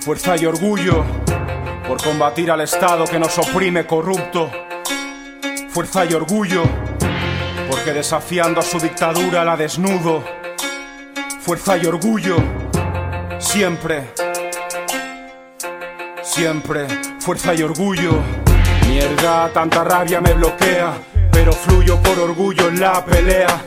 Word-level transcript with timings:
fuerza 0.00 0.34
y 0.36 0.46
orgullo 0.46 1.04
por 1.86 2.02
combatir 2.02 2.50
al 2.50 2.62
Estado 2.62 3.04
que 3.04 3.18
nos 3.18 3.36
oprime 3.38 3.86
corrupto. 3.86 4.50
Fuerza 5.68 6.04
y 6.06 6.14
orgullo 6.14 6.62
porque 7.70 7.92
desafiando 7.92 8.60
a 8.60 8.62
su 8.62 8.80
dictadura 8.80 9.44
la 9.44 9.56
desnudo. 9.56 10.24
Fuerza 11.40 11.76
y 11.76 11.86
orgullo 11.86 12.36
siempre. 13.38 14.12
Siempre, 16.22 16.86
fuerza 17.18 17.54
y 17.54 17.62
orgullo. 17.62 18.22
Mierda, 18.88 19.50
tanta 19.52 19.84
rabia 19.84 20.20
me 20.20 20.32
bloquea, 20.32 20.94
pero 21.30 21.52
fluyo 21.52 22.00
por 22.02 22.18
orgullo 22.18 22.68
en 22.68 22.80
la 22.80 23.04
pelea. 23.04 23.64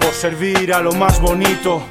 Por 0.00 0.12
servir 0.12 0.72
a 0.72 0.80
lo 0.80 0.92
más 0.92 1.20
bonito, 1.20 1.82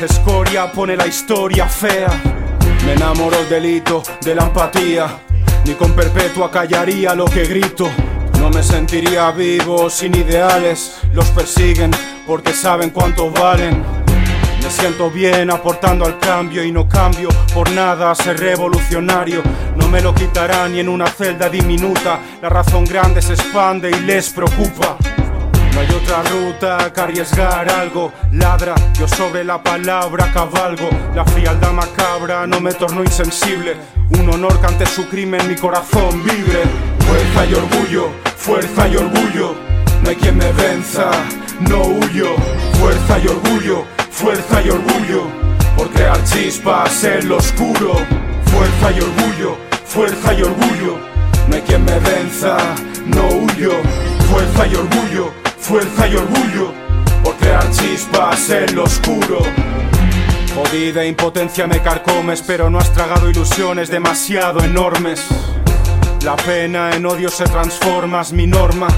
escoria 0.00 0.70
pone 0.70 0.96
la 0.96 1.06
historia 1.06 1.66
fea. 1.66 2.37
Me 2.84 2.92
enamoro 2.92 3.36
del 3.36 3.48
delito, 3.48 4.02
de 4.22 4.34
la 4.34 4.44
empatía, 4.44 5.06
ni 5.64 5.74
con 5.74 5.92
perpetua 5.92 6.50
callaría 6.50 7.14
lo 7.14 7.26
que 7.26 7.44
grito. 7.44 7.90
No 8.40 8.50
me 8.50 8.62
sentiría 8.62 9.30
vivo 9.32 9.90
sin 9.90 10.14
ideales, 10.14 11.00
los 11.12 11.26
persiguen 11.30 11.90
porque 12.26 12.52
saben 12.52 12.90
cuánto 12.90 13.30
valen. 13.30 13.82
Me 14.62 14.70
siento 14.70 15.10
bien 15.10 15.50
aportando 15.50 16.04
al 16.04 16.18
cambio 16.18 16.62
y 16.62 16.70
no 16.70 16.88
cambio 16.88 17.28
por 17.54 17.70
nada 17.70 18.14
ser 18.14 18.38
revolucionario. 18.38 19.42
No 19.76 19.88
me 19.88 20.00
lo 20.00 20.14
quitará 20.14 20.68
ni 20.68 20.80
en 20.80 20.88
una 20.88 21.06
celda 21.06 21.48
diminuta. 21.48 22.20
La 22.42 22.48
razón 22.48 22.84
grande 22.84 23.22
se 23.22 23.32
expande 23.32 23.90
y 23.90 24.00
les 24.00 24.30
preocupa. 24.30 24.98
Hay 25.78 25.86
otra 25.94 26.24
ruta 26.24 26.92
que 26.92 27.00
arriesgar 27.00 27.70
algo. 27.70 28.12
Ladra, 28.32 28.74
yo 28.98 29.06
sobre 29.06 29.44
la 29.44 29.62
palabra 29.62 30.32
cabalgo. 30.32 30.90
La 31.14 31.24
frialdad 31.24 31.70
macabra 31.72 32.48
no 32.48 32.60
me 32.60 32.72
tornó 32.72 33.04
insensible. 33.04 33.76
Un 34.10 34.28
honor 34.28 34.60
que 34.60 34.66
ante 34.66 34.86
su 34.86 35.08
crimen 35.08 35.46
mi 35.46 35.54
corazón 35.54 36.24
vibre. 36.24 36.64
Fuerza 37.06 37.46
y 37.46 37.54
orgullo, 37.54 38.10
fuerza 38.36 38.88
y 38.88 38.96
orgullo. 38.96 39.54
No 40.02 40.10
hay 40.10 40.16
quien 40.16 40.36
me 40.36 40.50
venza, 40.52 41.10
no 41.60 41.82
huyo. 41.82 42.34
Fuerza 42.80 43.18
y 43.20 43.28
orgullo, 43.28 43.84
fuerza 44.10 44.60
y 44.62 44.70
orgullo. 44.70 45.28
Por 45.76 45.90
crear 45.90 46.22
chispas 46.24 47.04
en 47.04 47.28
lo 47.28 47.36
oscuro. 47.36 47.92
Fuerza 48.46 48.90
y 48.96 49.00
orgullo, 49.00 49.56
fuerza 49.84 50.34
y 50.34 50.42
orgullo. 50.42 50.98
No 51.46 51.54
hay 51.54 51.62
quien 51.62 51.84
me 51.84 51.98
venza, 52.00 52.56
no 53.06 53.28
huyo. 53.28 53.72
Fuerza 54.28 54.66
y 54.66 54.74
orgullo, 54.74 55.32
fuerza 55.58 56.08
y 56.08 56.16
orgullo. 56.16 56.72
Por 57.22 57.34
crear 57.36 57.70
chispas 57.70 58.50
en 58.50 58.74
lo 58.76 58.84
oscuro. 58.84 59.38
Jodida 60.54 61.04
impotencia 61.04 61.66
me 61.66 61.80
carcomes, 61.82 62.42
pero 62.42 62.70
no 62.70 62.78
has 62.78 62.92
tragado 62.92 63.30
ilusiones 63.30 63.90
demasiado 63.90 64.60
enormes. 64.64 65.26
La 66.24 66.36
pena 66.36 66.90
en 66.94 67.06
odio 67.06 67.30
se 67.30 67.44
transforma, 67.44 68.22
es 68.22 68.32
mi 68.32 68.46
norma. 68.46 68.88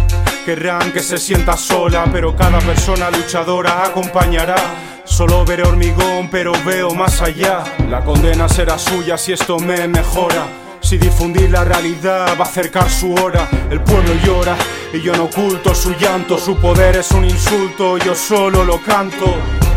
Querrán 0.45 0.91
que 0.93 1.01
se 1.01 1.19
sienta 1.19 1.57
sola, 1.57 2.07
pero 2.11 2.35
cada 2.35 2.59
persona 2.61 3.11
luchadora 3.11 3.85
acompañará. 3.85 4.57
Solo 5.05 5.45
veré 5.45 5.65
hormigón, 5.65 6.29
pero 6.31 6.53
veo 6.65 6.95
más 6.95 7.21
allá. 7.21 7.63
La 7.91 8.03
condena 8.03 8.49
será 8.49 8.79
suya 8.79 9.19
si 9.19 9.33
esto 9.33 9.59
me 9.59 9.87
mejora. 9.87 10.70
Si 10.81 10.99
difundir 10.99 11.51
la 11.51 11.65
realidad 11.65 12.37
va 12.39 12.45
a 12.45 12.49
acercar 12.49 12.91
su 12.91 13.15
hora, 13.15 13.49
el 13.71 13.81
pueblo 13.81 14.13
llora 14.25 14.57
y 14.93 15.01
yo 15.01 15.15
no 15.15 15.25
oculto 15.25 15.75
su 15.75 15.95
llanto. 15.95 16.39
Su 16.39 16.57
poder 16.57 16.97
es 16.97 17.11
un 17.13 17.25
insulto, 17.25 17.99
yo 17.99 18.15
solo 18.15 18.65
lo 18.65 18.81
canto. 18.83 19.37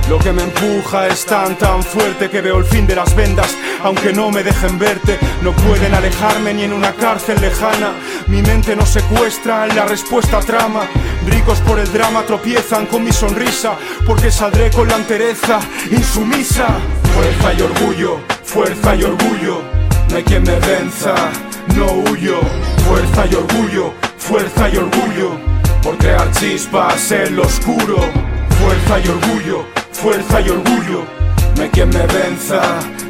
Lo 0.10 0.20
que 0.20 0.34
me 0.34 0.44
empuja 0.44 1.08
es 1.08 1.26
tan 1.26 1.58
tan 1.58 1.82
fuerte 1.82 2.30
que 2.30 2.42
veo 2.42 2.58
el 2.58 2.66
fin 2.66 2.86
de 2.88 2.96
las 2.96 3.16
vendas, 3.16 3.56
aunque 3.84 4.12
no 4.12 4.32
me 4.32 4.44
dejen 4.44 4.78
verte. 4.78 5.18
No 5.42 5.52
pueden 5.52 5.94
alejarme 5.94 6.54
ni 6.54 6.64
en 6.64 6.74
una 6.74 6.94
cárcel 6.94 7.40
lejana. 7.40 7.94
Mi 8.28 8.42
mente 8.42 8.76
no 8.76 8.86
secuestra, 8.86 9.68
la 9.68 9.86
respuesta 9.86 10.40
trama. 10.40 10.88
Ricos 11.26 11.60
por 11.62 11.80
el 11.80 11.92
drama 11.94 12.24
tropiezan 12.24 12.86
con 12.86 13.04
mi 13.04 13.14
sonrisa, 13.14 13.78
porque 14.06 14.32
saldré 14.32 14.72
con 14.72 14.88
la 14.88 14.98
entereza 14.98 15.60
insumisa. 15.92 16.68
Fuerza 17.14 17.54
y 17.54 17.62
orgullo, 17.62 18.20
fuerza 18.44 18.96
y 18.96 19.04
orgullo. 19.04 19.73
No 20.14 20.18
hay 20.18 20.26
quien 20.26 20.44
me 20.44 20.60
venza, 20.60 21.16
no 21.76 21.88
huyo. 21.92 22.40
Fuerza 22.88 23.26
y 23.32 23.34
orgullo, 23.34 23.94
fuerza 24.20 24.70
y 24.70 24.78
orgullo. 24.78 25.32
Por 25.82 25.98
crear 25.98 26.32
chispas 26.34 27.12
en 27.12 27.36
lo 27.36 27.42
oscuro. 27.42 27.98
Fuerza 28.60 29.00
y 29.04 29.08
orgullo, 29.10 29.66
fuerza 29.92 30.40
y 30.42 30.50
orgullo. 30.52 31.04
No 31.58 31.68
quien 31.72 31.90
me 31.90 32.06
venza, 32.06 32.62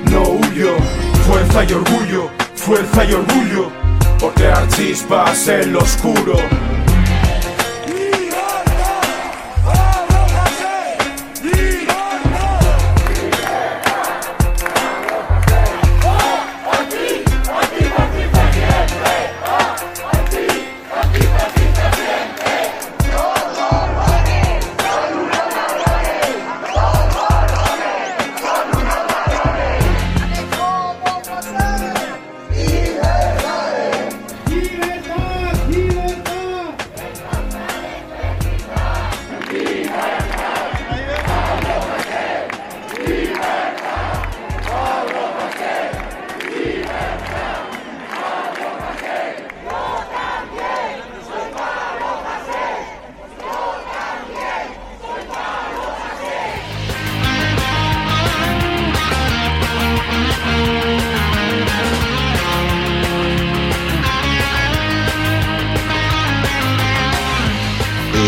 no 0.09 0.22
huyo. 0.22 0.78
Fuerza 1.28 1.66
y 1.66 1.74
orgullo, 1.74 2.30
fuerza 2.56 3.03
y 3.03 3.12
orgullo. 3.12 3.70
Por 4.18 4.34
crear 4.35 4.66
chispas 4.70 5.50
en 5.50 5.74
lo 5.74 5.80
oscuro. 5.80 6.38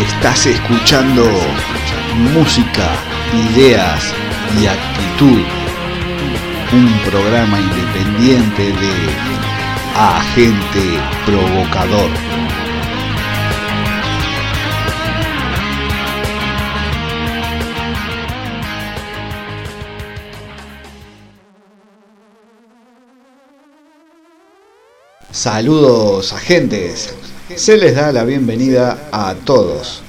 Estás 0.08 0.46
escuchando 0.46 1.24
música, 2.34 2.96
ideas 3.52 4.12
y 4.60 4.66
actitud. 4.66 5.42
Un 6.72 7.10
programa 7.10 7.58
independiente 7.60 8.62
de 8.62 8.94
Agente 9.94 11.00
Provocador. 11.24 12.10
Saludos 25.30 26.32
agentes, 26.32 27.14
se 27.54 27.76
les 27.76 27.94
da 27.94 28.10
la 28.12 28.24
bienvenida 28.24 29.08
a 29.12 29.34
todos. 29.34 30.02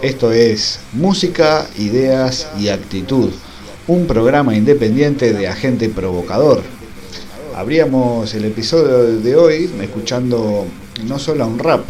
Esto 0.00 0.30
es 0.30 0.78
Música, 0.92 1.66
Ideas 1.76 2.46
y 2.58 2.68
Actitud, 2.68 3.30
un 3.88 4.06
programa 4.06 4.54
independiente 4.54 5.32
de 5.32 5.48
agente 5.48 5.88
provocador. 5.88 6.62
Abríamos 7.56 8.32
el 8.34 8.44
episodio 8.44 9.20
de 9.20 9.36
hoy 9.36 9.70
escuchando 9.80 10.66
no 11.04 11.18
solo 11.18 11.44
a 11.44 11.46
un 11.48 11.58
rap, 11.58 11.84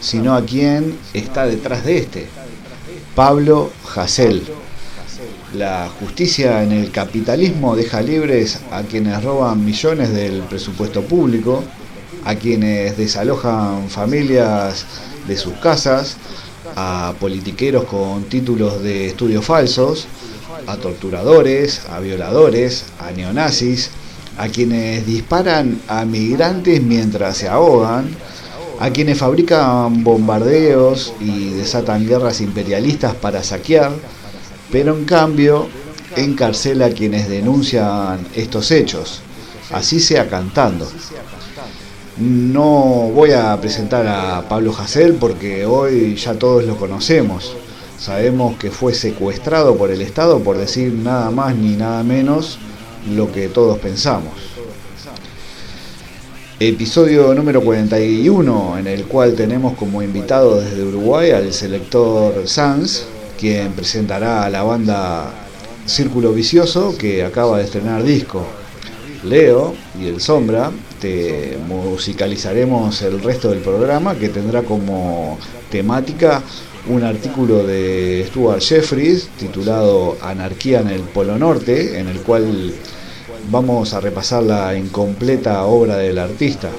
sino 0.00 0.34
a 0.34 0.44
quien 0.44 0.98
está 1.14 1.46
detrás 1.46 1.84
de 1.84 1.98
este, 1.98 2.26
Pablo 3.14 3.70
Hassel. 3.94 4.42
La 5.54 5.88
justicia 6.00 6.62
en 6.64 6.72
el 6.72 6.90
capitalismo 6.90 7.76
deja 7.76 8.02
libres 8.02 8.58
a 8.72 8.82
quienes 8.82 9.22
roban 9.22 9.64
millones 9.64 10.12
del 10.12 10.40
presupuesto 10.42 11.02
público, 11.02 11.62
a 12.24 12.34
quienes 12.34 12.96
desalojan 12.96 13.88
familias 13.88 14.84
de 15.26 15.36
sus 15.36 15.54
casas, 15.54 16.16
a 16.76 17.14
politiqueros 17.20 17.84
con 17.84 18.24
títulos 18.24 18.82
de 18.82 19.08
estudios 19.08 19.44
falsos, 19.44 20.06
a 20.66 20.76
torturadores, 20.76 21.82
a 21.90 22.00
violadores, 22.00 22.84
a 22.98 23.10
neonazis, 23.10 23.90
a 24.38 24.48
quienes 24.48 25.06
disparan 25.06 25.80
a 25.88 26.04
migrantes 26.04 26.82
mientras 26.82 27.36
se 27.36 27.48
ahogan, 27.48 28.08
a 28.80 28.90
quienes 28.90 29.18
fabrican 29.18 30.02
bombardeos 30.02 31.12
y 31.20 31.50
desatan 31.50 32.06
guerras 32.06 32.40
imperialistas 32.40 33.14
para 33.14 33.42
saquear, 33.42 33.92
pero 34.70 34.96
en 34.96 35.04
cambio 35.04 35.68
encarcela 36.16 36.86
a 36.86 36.90
quienes 36.90 37.28
denuncian 37.28 38.26
estos 38.34 38.70
hechos. 38.70 39.22
así 39.70 40.00
sea 40.00 40.28
cantando. 40.28 40.86
No 42.18 43.10
voy 43.14 43.32
a 43.32 43.58
presentar 43.58 44.06
a 44.06 44.46
Pablo 44.46 44.74
Hasél 44.76 45.14
porque 45.14 45.64
hoy 45.64 46.14
ya 46.14 46.34
todos 46.34 46.62
lo 46.64 46.76
conocemos. 46.76 47.56
Sabemos 47.98 48.58
que 48.58 48.70
fue 48.70 48.92
secuestrado 48.92 49.76
por 49.76 49.90
el 49.90 50.02
Estado 50.02 50.40
por 50.40 50.58
decir 50.58 50.92
nada 50.92 51.30
más 51.30 51.56
ni 51.56 51.74
nada 51.74 52.02
menos 52.02 52.58
lo 53.10 53.32
que 53.32 53.48
todos 53.48 53.78
pensamos. 53.78 54.34
Episodio 56.60 57.34
número 57.34 57.62
41 57.62 58.78
en 58.78 58.86
el 58.88 59.06
cual 59.06 59.34
tenemos 59.34 59.74
como 59.78 60.02
invitado 60.02 60.60
desde 60.60 60.84
Uruguay 60.84 61.30
al 61.30 61.50
selector 61.54 62.46
Sanz, 62.46 63.04
quien 63.40 63.72
presentará 63.72 64.44
a 64.44 64.50
la 64.50 64.62
banda 64.62 65.32
Círculo 65.86 66.34
Vicioso 66.34 66.94
que 66.98 67.24
acaba 67.24 67.56
de 67.56 67.64
estrenar 67.64 68.02
disco. 68.02 68.44
Leo 69.24 69.74
y 69.98 70.08
el 70.08 70.20
Sombra 70.20 70.70
te 71.02 71.58
musicalizaremos 71.66 73.02
el 73.02 73.20
resto 73.20 73.50
del 73.50 73.58
programa 73.58 74.14
que 74.14 74.28
tendrá 74.28 74.62
como 74.62 75.36
temática 75.68 76.40
un 76.88 77.02
artículo 77.02 77.66
de 77.66 78.24
Stuart 78.28 78.62
Jeffries 78.62 79.28
titulado 79.36 80.16
Anarquía 80.22 80.80
en 80.80 80.88
el 80.88 81.00
Polo 81.00 81.36
Norte, 81.38 81.98
en 81.98 82.06
el 82.06 82.20
cual 82.20 82.72
vamos 83.50 83.94
a 83.94 84.00
repasar 84.00 84.44
la 84.44 84.76
incompleta 84.76 85.64
obra 85.64 85.96
del 85.96 86.18
artista. 86.18 86.70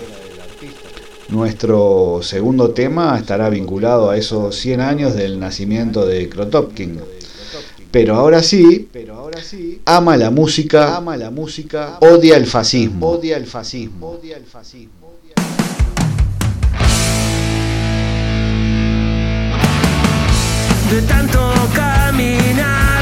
Nuestro 1.27 2.21
segundo 2.23 2.69
tema 2.69 3.17
estará 3.19 3.49
vinculado 3.49 4.09
a 4.09 4.17
esos 4.17 4.55
100 4.55 4.79
años 4.79 5.15
del 5.15 5.37
nacimiento 5.37 6.05
de 6.05 6.29
Krotopkin. 6.29 7.01
Pero 7.93 8.15
ahora 8.15 8.41
sí, 9.43 9.81
ama 9.85 10.17
la 10.17 10.31
música, 10.31 10.97
ama 10.97 11.15
la 11.15 11.29
música, 11.29 11.99
odia 12.01 12.37
el 12.37 12.47
fascismo, 12.47 13.07
odia 13.07 13.37
el 13.37 13.45
fascismo, 13.45 14.09
odia 14.09 14.35
el 14.35 14.45
fascismo. 14.45 15.13
de 20.89 21.01
tanto 21.03 21.39
caminar, 21.73 22.92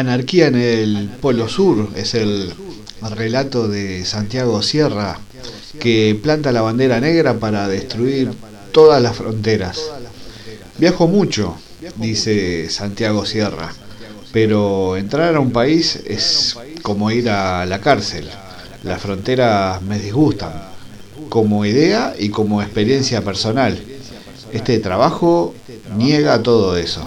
Anarquía 0.00 0.46
en 0.46 0.54
el 0.54 1.10
Polo 1.20 1.46
Sur 1.46 1.90
es 1.94 2.14
el 2.14 2.54
relato 3.02 3.68
de 3.68 4.06
Santiago 4.06 4.62
Sierra 4.62 5.20
que 5.78 6.18
planta 6.22 6.52
la 6.52 6.62
bandera 6.62 7.00
negra 7.00 7.34
para 7.34 7.68
destruir 7.68 8.32
todas 8.72 9.02
las 9.02 9.14
fronteras. 9.14 9.78
Viajo 10.78 11.06
mucho, 11.06 11.54
dice 11.96 12.70
Santiago 12.70 13.26
Sierra, 13.26 13.74
pero 14.32 14.96
entrar 14.96 15.36
a 15.36 15.40
un 15.40 15.52
país 15.52 15.96
es 16.06 16.56
como 16.80 17.10
ir 17.10 17.28
a 17.28 17.66
la 17.66 17.82
cárcel. 17.82 18.26
Las 18.82 19.02
fronteras 19.02 19.82
me 19.82 19.98
disgustan, 19.98 20.52
como 21.28 21.66
idea 21.66 22.14
y 22.18 22.30
como 22.30 22.62
experiencia 22.62 23.20
personal. 23.20 23.78
Este 24.50 24.78
trabajo 24.78 25.54
niega 25.98 26.42
todo 26.42 26.78
eso. 26.78 27.06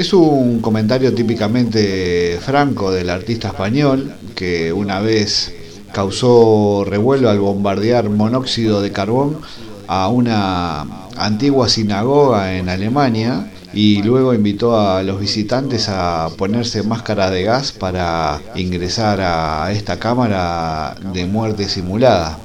Es 0.00 0.14
un 0.14 0.60
comentario 0.62 1.14
típicamente 1.14 2.38
franco 2.40 2.90
del 2.90 3.10
artista 3.10 3.48
español 3.48 4.14
que 4.34 4.72
una 4.72 4.98
vez 5.00 5.52
causó 5.92 6.86
revuelo 6.86 7.28
al 7.28 7.38
bombardear 7.38 8.08
monóxido 8.08 8.80
de 8.80 8.92
carbón 8.92 9.42
a 9.88 10.08
una 10.08 10.86
antigua 11.18 11.68
sinagoga 11.68 12.56
en 12.56 12.70
Alemania 12.70 13.52
y 13.74 14.02
luego 14.02 14.32
invitó 14.32 14.80
a 14.80 15.02
los 15.02 15.20
visitantes 15.20 15.90
a 15.90 16.30
ponerse 16.38 16.82
máscara 16.82 17.28
de 17.28 17.42
gas 17.42 17.70
para 17.72 18.40
ingresar 18.54 19.20
a 19.20 19.70
esta 19.70 19.98
cámara 19.98 20.96
de 21.12 21.26
muerte 21.26 21.68
simulada. 21.68 22.38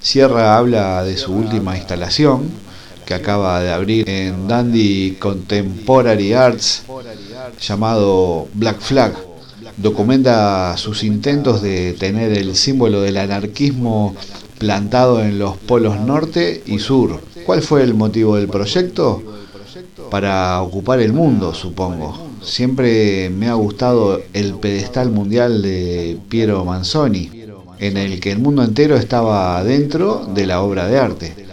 Sierra 0.00 0.56
habla 0.56 1.02
de 1.02 1.16
su 1.16 1.32
última 1.32 1.76
instalación, 1.76 2.69
que 3.10 3.14
acaba 3.14 3.60
de 3.60 3.72
abrir 3.72 4.08
en 4.08 4.46
Dandy 4.46 5.16
Contemporary 5.18 6.32
Arts, 6.32 6.84
llamado 7.60 8.46
Black 8.54 8.78
Flag. 8.78 9.14
Documenta 9.76 10.76
sus 10.76 11.02
intentos 11.02 11.60
de 11.60 11.94
tener 11.94 12.38
el 12.38 12.54
símbolo 12.54 13.00
del 13.00 13.16
anarquismo 13.16 14.14
plantado 14.58 15.24
en 15.24 15.40
los 15.40 15.56
polos 15.56 15.98
norte 15.98 16.62
y 16.66 16.78
sur. 16.78 17.20
¿Cuál 17.44 17.62
fue 17.62 17.82
el 17.82 17.94
motivo 17.94 18.36
del 18.36 18.46
proyecto? 18.46 19.20
Para 20.08 20.62
ocupar 20.62 21.00
el 21.00 21.12
mundo, 21.12 21.52
supongo. 21.52 22.16
Siempre 22.44 23.28
me 23.28 23.48
ha 23.48 23.54
gustado 23.54 24.20
el 24.32 24.54
pedestal 24.54 25.10
mundial 25.10 25.62
de 25.62 26.16
Piero 26.28 26.64
Manzoni, 26.64 27.28
en 27.80 27.96
el 27.96 28.20
que 28.20 28.30
el 28.30 28.38
mundo 28.38 28.62
entero 28.62 28.94
estaba 28.94 29.64
dentro 29.64 30.28
de 30.32 30.46
la 30.46 30.62
obra 30.62 30.86
de 30.86 30.96
arte. 30.96 31.49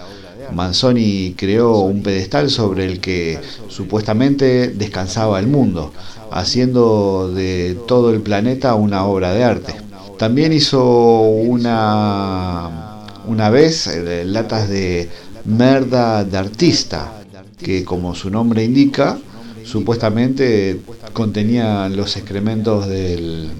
Manzoni 0.53 1.33
creó 1.37 1.79
un 1.79 2.01
pedestal 2.01 2.49
sobre 2.49 2.85
el 2.85 2.99
que 2.99 3.39
supuestamente 3.67 4.69
descansaba 4.69 5.39
el 5.39 5.47
mundo, 5.47 5.93
haciendo 6.31 7.31
de 7.33 7.77
todo 7.87 8.11
el 8.11 8.21
planeta 8.21 8.75
una 8.75 9.05
obra 9.05 9.33
de 9.33 9.43
arte. 9.43 9.75
También 10.17 10.53
hizo 10.53 11.19
una 11.21 12.87
una 13.27 13.49
vez 13.49 13.87
eh, 13.87 14.23
latas 14.25 14.69
de 14.69 15.09
merda 15.45 16.23
de 16.23 16.37
artista, 16.37 17.21
que 17.57 17.83
como 17.83 18.15
su 18.15 18.29
nombre 18.29 18.63
indica, 18.63 19.17
supuestamente 19.63 20.79
contenía 21.13 21.89
los 21.89 22.15
excrementos 22.15 22.87
del 22.87 23.51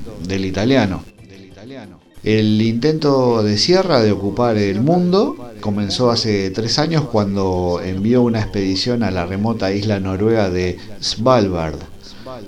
italiano. 0.46 1.04
El 2.28 2.62
intento 2.62 3.42
de 3.42 3.58
Sierra 3.58 4.02
de 4.02 4.12
ocupar 4.12 4.58
el 4.58 4.82
mundo 4.82 5.38
comenzó 5.62 6.12
hace 6.12 6.50
tres 6.50 6.78
años 6.78 7.06
cuando 7.06 7.80
envió 7.82 8.22
una 8.22 8.42
expedición 8.42 9.02
a 9.04 9.12
la 9.12 9.26
remota 9.26 9.72
isla 9.72 10.02
noruega 10.02 10.50
de 10.50 10.78
Svalbard. 11.02 11.80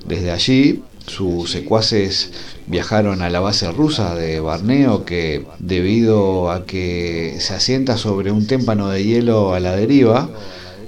Desde 0.06 0.32
allí, 0.32 0.84
sus 1.08 1.50
secuaces 1.52 2.32
viajaron 2.68 3.22
a 3.22 3.30
la 3.30 3.40
base 3.40 3.72
rusa 3.72 4.16
de 4.16 4.42
Barneo 4.42 5.06
que 5.06 5.46
debido 5.60 6.52
a 6.52 6.66
que 6.66 7.38
se 7.40 7.54
asienta 7.54 7.96
sobre 7.96 8.34
un 8.34 8.48
témpano 8.48 8.90
de 8.90 9.06
hielo 9.06 9.54
a 9.54 9.62
la 9.62 9.78
deriva, 9.78 10.30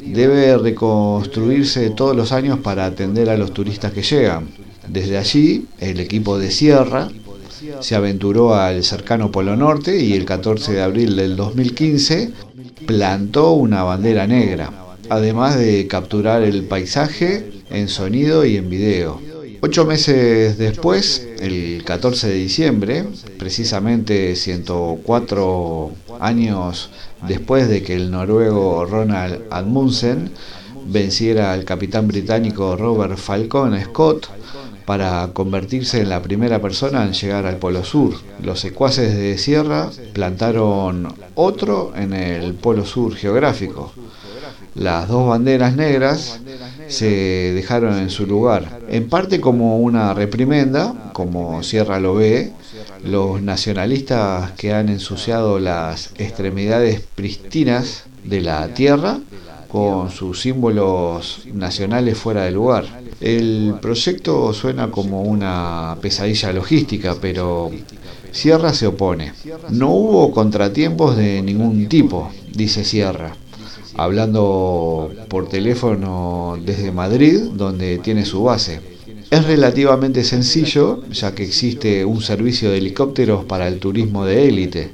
debe 0.05 0.57
reconstruirse 0.57 1.91
todos 1.91 2.13
los 2.13 2.33
años 2.33 2.59
para 2.59 2.87
atender 2.87 3.29
a 3.29 3.37
los 3.37 3.53
turistas 3.53 3.93
que 3.93 4.03
llegan. 4.03 4.49
Desde 4.89 5.17
allí, 5.17 5.67
el 5.79 6.01
equipo 6.01 6.37
de 6.37 6.51
Sierra 6.51 7.07
se 7.79 7.95
aventuró 7.95 8.55
al 8.55 8.83
cercano 8.83 9.31
Polo 9.31 9.55
Norte 9.55 9.97
y 9.97 10.13
el 10.13 10.25
14 10.25 10.73
de 10.73 10.81
abril 10.81 11.15
del 11.15 11.35
2015 11.35 12.31
plantó 12.85 13.51
una 13.51 13.83
bandera 13.83 14.27
negra, 14.27 14.71
además 15.09 15.57
de 15.57 15.87
capturar 15.87 16.43
el 16.43 16.63
paisaje 16.63 17.51
en 17.69 17.87
sonido 17.87 18.45
y 18.45 18.57
en 18.57 18.69
video. 18.69 19.21
Ocho 19.61 19.85
meses 19.85 20.57
después, 20.57 21.27
el 21.39 21.83
14 21.85 22.29
de 22.29 22.33
diciembre, 22.33 23.05
precisamente 23.37 24.35
104 24.35 25.91
años 26.19 26.89
después 27.27 27.69
de 27.69 27.83
que 27.83 27.95
el 27.95 28.09
noruego 28.09 28.85
Ronald 28.85 29.43
Admundsen 29.51 30.31
venciera 30.87 31.53
al 31.53 31.63
capitán 31.63 32.07
británico 32.07 32.75
Robert 32.75 33.17
Falcon 33.17 33.79
Scott 33.83 34.29
para 34.91 35.29
convertirse 35.31 36.01
en 36.01 36.09
la 36.09 36.21
primera 36.21 36.61
persona 36.61 37.05
en 37.05 37.13
llegar 37.13 37.45
al 37.45 37.55
Polo 37.55 37.81
Sur. 37.85 38.13
Los 38.43 38.59
secuaces 38.59 39.15
de 39.15 39.37
Sierra 39.37 39.89
plantaron 40.11 41.07
otro 41.35 41.93
en 41.95 42.11
el 42.11 42.55
Polo 42.55 42.85
Sur 42.85 43.15
geográfico. 43.15 43.93
Las 44.75 45.07
dos 45.07 45.29
banderas 45.29 45.77
negras 45.77 46.41
se 46.89 47.53
dejaron 47.53 47.99
en 47.99 48.09
su 48.09 48.27
lugar, 48.27 48.81
en 48.89 49.07
parte 49.07 49.39
como 49.39 49.77
una 49.77 50.13
reprimenda, 50.13 51.11
como 51.13 51.63
Sierra 51.63 52.01
lo 52.01 52.15
ve, 52.15 52.51
los 53.01 53.41
nacionalistas 53.41 54.51
que 54.57 54.73
han 54.73 54.89
ensuciado 54.89 55.57
las 55.57 56.11
extremidades 56.17 56.99
pristinas 57.15 58.03
de 58.25 58.41
la 58.41 58.67
tierra 58.73 59.21
con 59.71 60.09
sus 60.09 60.41
símbolos 60.41 61.43
nacionales 61.53 62.17
fuera 62.17 62.43
de 62.43 62.51
lugar. 62.51 62.85
El 63.19 63.75
proyecto 63.81 64.51
suena 64.53 64.91
como 64.91 65.21
una 65.21 65.97
pesadilla 66.01 66.51
logística, 66.51 67.15
pero 67.21 67.71
Sierra 68.31 68.73
se 68.73 68.87
opone. 68.87 69.33
No 69.69 69.91
hubo 69.91 70.31
contratiempos 70.31 71.15
de 71.15 71.41
ningún 71.41 71.87
tipo, 71.87 72.29
dice 72.53 72.83
Sierra 72.83 73.35
hablando 73.95 75.11
por 75.27 75.49
teléfono 75.49 76.57
desde 76.63 76.91
Madrid, 76.91 77.39
donde 77.53 77.99
tiene 77.99 78.25
su 78.25 78.43
base. 78.43 78.79
Es 79.29 79.45
relativamente 79.45 80.23
sencillo, 80.23 81.03
ya 81.11 81.33
que 81.33 81.43
existe 81.43 82.03
un 82.03 82.21
servicio 82.21 82.71
de 82.71 82.77
helicópteros 82.77 83.45
para 83.45 83.67
el 83.67 83.79
turismo 83.79 84.25
de 84.25 84.47
élite. 84.47 84.91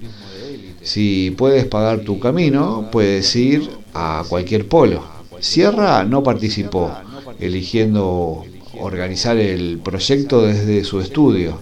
Si 0.82 1.34
puedes 1.38 1.66
pagar 1.66 2.02
tu 2.02 2.20
camino, 2.20 2.90
puedes 2.92 3.36
ir 3.36 3.70
a 3.98 4.24
cualquier 4.30 4.68
polo. 4.68 5.04
Sierra 5.40 6.04
no 6.04 6.24
participó, 6.24 6.92
eligiendo 7.40 8.44
organizar 8.80 9.38
el 9.38 9.80
proyecto 9.80 10.44
desde 10.44 10.84
su 10.84 11.00
estudio. 11.02 11.60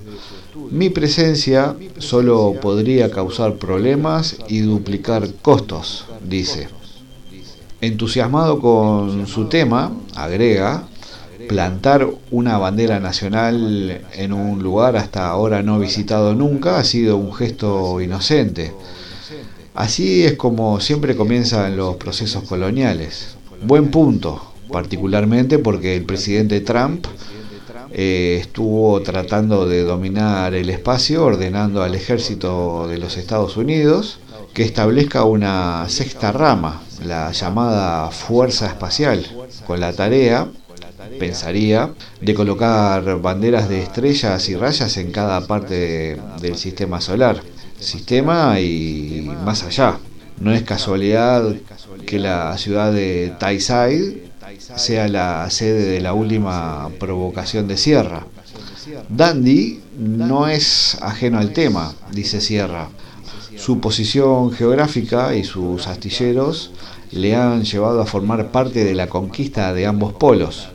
Mi 0.72 0.90
presencia 0.90 1.76
solo 1.98 2.56
podría 2.62 3.12
causar 3.12 3.56
problemas 3.56 4.38
y 4.48 4.60
duplicar 4.60 5.30
costos, 5.42 6.06
dice. 6.22 6.68
Entusiasmado 7.82 8.60
con 8.60 9.28
su 9.28 9.46
tema, 9.46 9.94
agrega, 10.16 10.88
plantar 11.48 12.08
una 12.32 12.58
bandera 12.58 13.00
nacional 13.00 14.02
en 14.14 14.34
un 14.34 14.64
lugar 14.64 14.98
hasta 14.98 15.28
ahora 15.28 15.62
no 15.62 15.80
visitado 15.80 16.34
nunca 16.34 16.80
ha 16.80 16.84
sido 16.84 17.18
un 17.18 17.34
gesto 17.34 18.02
inocente. 18.02 18.74
Así 19.76 20.24
es 20.24 20.34
como 20.34 20.80
siempre 20.80 21.18
comienzan 21.18 21.76
los 21.76 21.98
procesos 21.98 22.44
coloniales. 22.48 23.36
Buen 23.62 23.92
punto, 23.92 24.54
particularmente 24.72 25.60
porque 25.60 25.98
el 25.98 26.06
presidente 26.06 26.62
Trump 26.62 27.06
eh, 27.92 28.38
estuvo 28.40 29.02
tratando 29.02 29.68
de 29.68 29.84
dominar 29.84 30.54
el 30.54 30.70
espacio 30.70 31.26
ordenando 31.26 31.84
al 31.84 31.94
ejército 31.94 32.88
de 32.88 32.98
los 32.98 33.18
Estados 33.18 33.58
Unidos 33.58 34.20
que 34.54 34.64
establezca 34.64 35.26
una 35.26 35.86
sexta 35.90 36.32
rama, 36.32 36.82
la 37.06 37.34
llamada 37.34 38.10
Fuerza 38.12 38.68
Espacial, 38.68 39.26
con 39.68 39.82
la 39.82 39.92
tarea, 39.92 40.48
pensaría, 41.20 41.94
de 42.22 42.34
colocar 42.34 43.20
banderas 43.22 43.68
de 43.68 43.82
estrellas 43.82 44.48
y 44.48 44.56
rayas 44.56 44.96
en 44.96 45.12
cada 45.12 45.46
parte 45.46 46.18
del 46.40 46.56
sistema 46.56 47.02
solar, 47.02 47.42
sistema 47.86 48.60
y 48.60 49.32
más 49.46 49.64
allá. 49.64 49.98
No 50.40 50.54
es 50.54 50.64
casualidad 50.64 51.56
que 52.06 52.20
la 52.20 52.58
ciudad 52.58 52.92
de 52.92 53.34
Taisai 53.40 54.24
sea 54.76 55.08
la 55.08 55.50
sede 55.50 55.86
de 55.86 56.02
la 56.02 56.14
última 56.14 56.90
provocación 57.00 57.68
de 57.68 57.78
Sierra. 57.78 58.26
Dandy 59.10 59.82
no 59.98 60.48
es 60.48 60.98
ajeno 61.02 61.40
al 61.40 61.52
tema, 61.54 61.94
dice 62.12 62.42
Sierra. 62.42 62.90
Su 63.58 63.80
posición 63.80 64.52
geográfica 64.52 65.36
y 65.36 65.44
sus 65.44 65.88
astilleros 65.88 66.72
le 67.12 67.36
han 67.36 67.64
llevado 67.64 68.02
a 68.02 68.06
formar 68.06 68.52
parte 68.52 68.84
de 68.84 68.94
la 68.94 69.08
conquista 69.08 69.74
de 69.74 69.86
ambos 69.86 70.14
polos. 70.14 70.70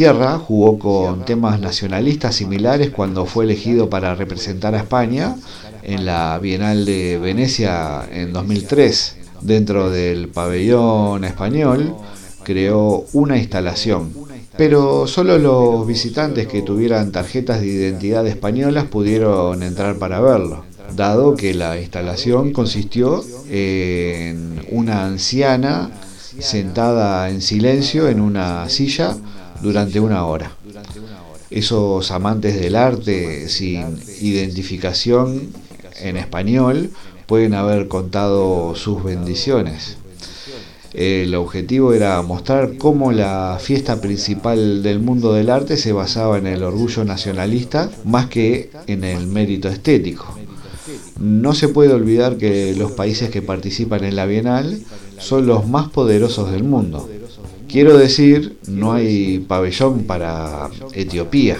Sierra 0.00 0.38
jugó 0.38 0.78
con 0.78 1.26
temas 1.26 1.60
nacionalistas 1.60 2.34
similares 2.34 2.88
cuando 2.88 3.26
fue 3.26 3.44
elegido 3.44 3.90
para 3.90 4.14
representar 4.14 4.74
a 4.74 4.78
España 4.78 5.36
en 5.82 6.06
la 6.06 6.38
Bienal 6.38 6.86
de 6.86 7.18
Venecia 7.18 8.08
en 8.10 8.32
2003. 8.32 9.16
Dentro 9.42 9.90
del 9.90 10.28
pabellón 10.28 11.24
español 11.24 11.94
creó 12.44 13.04
una 13.12 13.36
instalación, 13.36 14.14
pero 14.56 15.06
solo 15.06 15.36
los 15.36 15.86
visitantes 15.86 16.46
que 16.46 16.62
tuvieran 16.62 17.12
tarjetas 17.12 17.60
de 17.60 17.66
identidad 17.66 18.26
españolas 18.26 18.86
pudieron 18.86 19.62
entrar 19.62 19.98
para 19.98 20.18
verlo, 20.18 20.64
dado 20.96 21.36
que 21.36 21.52
la 21.52 21.78
instalación 21.78 22.54
consistió 22.54 23.22
en 23.50 24.64
una 24.70 25.04
anciana 25.04 25.90
sentada 26.38 27.28
en 27.28 27.42
silencio 27.42 28.08
en 28.08 28.22
una 28.22 28.66
silla 28.70 29.14
durante 29.62 30.00
una 30.00 30.24
hora. 30.24 30.52
Esos 31.50 32.10
amantes 32.10 32.60
del 32.60 32.76
arte 32.76 33.48
sin 33.48 33.98
identificación 34.20 35.52
en 36.00 36.16
español 36.16 36.90
pueden 37.26 37.54
haber 37.54 37.88
contado 37.88 38.74
sus 38.74 39.02
bendiciones. 39.02 39.96
El 40.92 41.34
objetivo 41.36 41.92
era 41.92 42.20
mostrar 42.22 42.76
cómo 42.76 43.12
la 43.12 43.58
fiesta 43.60 44.00
principal 44.00 44.82
del 44.82 44.98
mundo 44.98 45.32
del 45.32 45.50
arte 45.50 45.76
se 45.76 45.92
basaba 45.92 46.38
en 46.38 46.48
el 46.48 46.64
orgullo 46.64 47.04
nacionalista 47.04 47.90
más 48.04 48.26
que 48.26 48.70
en 48.88 49.04
el 49.04 49.28
mérito 49.28 49.68
estético. 49.68 50.36
No 51.20 51.54
se 51.54 51.68
puede 51.68 51.92
olvidar 51.92 52.36
que 52.38 52.74
los 52.74 52.92
países 52.92 53.30
que 53.30 53.42
participan 53.42 54.02
en 54.02 54.16
la 54.16 54.26
Bienal 54.26 54.80
son 55.18 55.46
los 55.46 55.68
más 55.68 55.88
poderosos 55.90 56.50
del 56.50 56.64
mundo. 56.64 57.08
Quiero 57.70 57.96
decir, 57.96 58.58
no 58.66 58.92
hay 58.92 59.38
pabellón 59.38 60.02
para 60.02 60.68
Etiopía. 60.92 61.58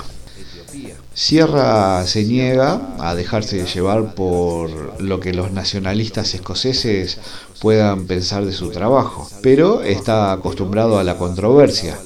Sierra 1.15 2.05
se 2.05 2.25
niega 2.25 2.97
a 2.99 3.15
dejarse 3.15 3.65
llevar 3.65 4.17
por 4.17 5.01
lo 5.01 5.21
que 5.21 5.33
los 5.33 5.53
nacionalistas 5.53 6.35
escoceses 6.35 7.19
puedan 7.61 8.07
pensar 8.09 8.45
de 8.45 8.51
su 8.53 8.71
trabajo, 8.71 9.29
pero 9.41 9.83
está 9.83 10.33
acostumbrado 10.33 10.99
a 10.99 11.05
la 11.05 11.17
controversia. 11.17 11.97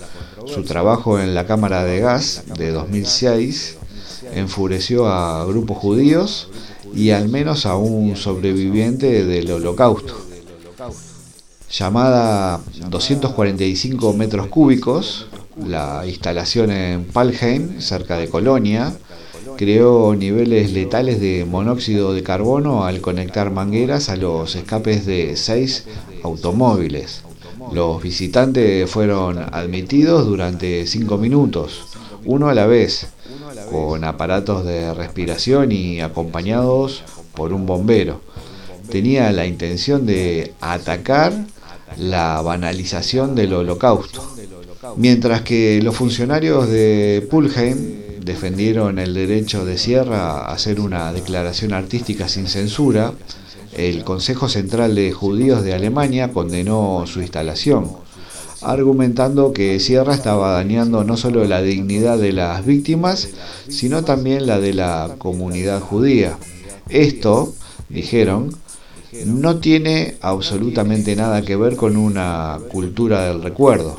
Su 0.45 0.64
trabajo 0.64 1.19
en 1.19 1.35
la 1.35 1.47
Cámara 1.47 1.83
de 1.85 2.01
Gas 2.01 2.45
de 2.59 2.73
2006 2.73 3.79
enfureció 4.35 5.09
a 5.09 5.47
grupos 5.47 5.79
judíos 5.79 6.51
y 6.95 7.11
al 7.11 7.31
menos 7.31 7.64
a 7.64 7.77
un 7.77 8.17
sobreviviente 8.17 9.25
del 9.25 9.51
holocausto. 9.51 10.14
Llamada 11.77 12.61
245 12.89 14.13
metros 14.13 14.47
cúbicos, 14.47 15.27
la 15.57 16.07
instalación 16.07 16.71
en 16.71 17.05
Palheim, 17.05 17.81
cerca 17.81 18.17
de 18.17 18.29
Colonia, 18.29 18.93
creó 19.57 20.15
niveles 20.15 20.71
letales 20.71 21.21
de 21.21 21.45
monóxido 21.45 22.15
de 22.15 22.23
carbono 22.23 22.85
al 22.85 23.01
conectar 23.01 23.51
mangueras 23.51 24.09
a 24.09 24.15
los 24.15 24.55
escapes 24.55 25.05
de 25.05 25.37
seis 25.37 25.85
automóviles. 26.23 27.23
Los 27.73 28.01
visitantes 28.01 28.89
fueron 28.89 29.39
admitidos 29.39 30.27
durante 30.27 30.87
cinco 30.87 31.19
minutos, 31.19 31.87
uno 32.25 32.51
a 32.51 32.55
la 32.55 32.67
vez, 32.67 33.09
con 33.73 34.05
aparatos 34.05 34.65
de 34.65 34.95
respiración 34.95 35.73
y 35.73 36.01
acompañados 36.01 37.03
por 37.35 37.53
un 37.53 37.67
bombero. 37.67 38.21
Tenía 38.89 39.33
la 39.33 39.45
intención 39.45 40.07
de 40.07 40.53
atacar 40.61 41.33
la 41.99 42.40
banalización 42.42 43.35
del 43.35 43.55
holocausto. 43.55 44.23
Mientras 44.97 45.42
que 45.42 45.81
los 45.83 45.97
funcionarios 45.97 46.68
de 46.68 47.27
Pulheim 47.31 48.20
defendieron 48.20 48.99
el 48.99 49.14
derecho 49.14 49.64
de 49.64 49.79
Sierra 49.79 50.33
a 50.33 50.53
hacer 50.53 50.81
una 50.81 51.12
declaración 51.12 51.73
artística 51.73 52.29
sin 52.29 52.47
censura, 52.47 53.12
el 53.77 54.05
Consejo 54.05 54.49
Central 54.49 54.94
de 54.94 55.12
Judíos 55.12 55.62
de 55.62 55.75
Alemania 55.75 56.33
condenó 56.33 57.05
su 57.07 57.20
instalación, 57.20 57.90
argumentando 58.62 59.53
que 59.53 59.81
Sierra 59.81 60.14
estaba 60.14 60.53
dañando 60.53 61.05
no 61.05 61.16
solo 61.16 61.44
la 61.44 61.61
dignidad 61.61 62.18
de 62.18 62.33
las 62.33 62.64
víctimas, 62.64 63.29
sino 63.68 64.05
también 64.05 64.47
la 64.47 64.61
de 64.61 64.75
la 64.75 65.16
comunidad 65.18 65.81
judía. 65.81 66.38
Esto, 66.88 67.53
dijeron, 67.88 68.55
no 69.27 69.57
tiene 69.57 70.16
absolutamente 70.20 71.16
nada 71.16 71.42
que 71.42 71.57
ver 71.57 71.77
con 71.77 71.96
una 71.96 72.59
cultura 72.70 73.27
del 73.27 73.42
recuerdo. 73.42 73.98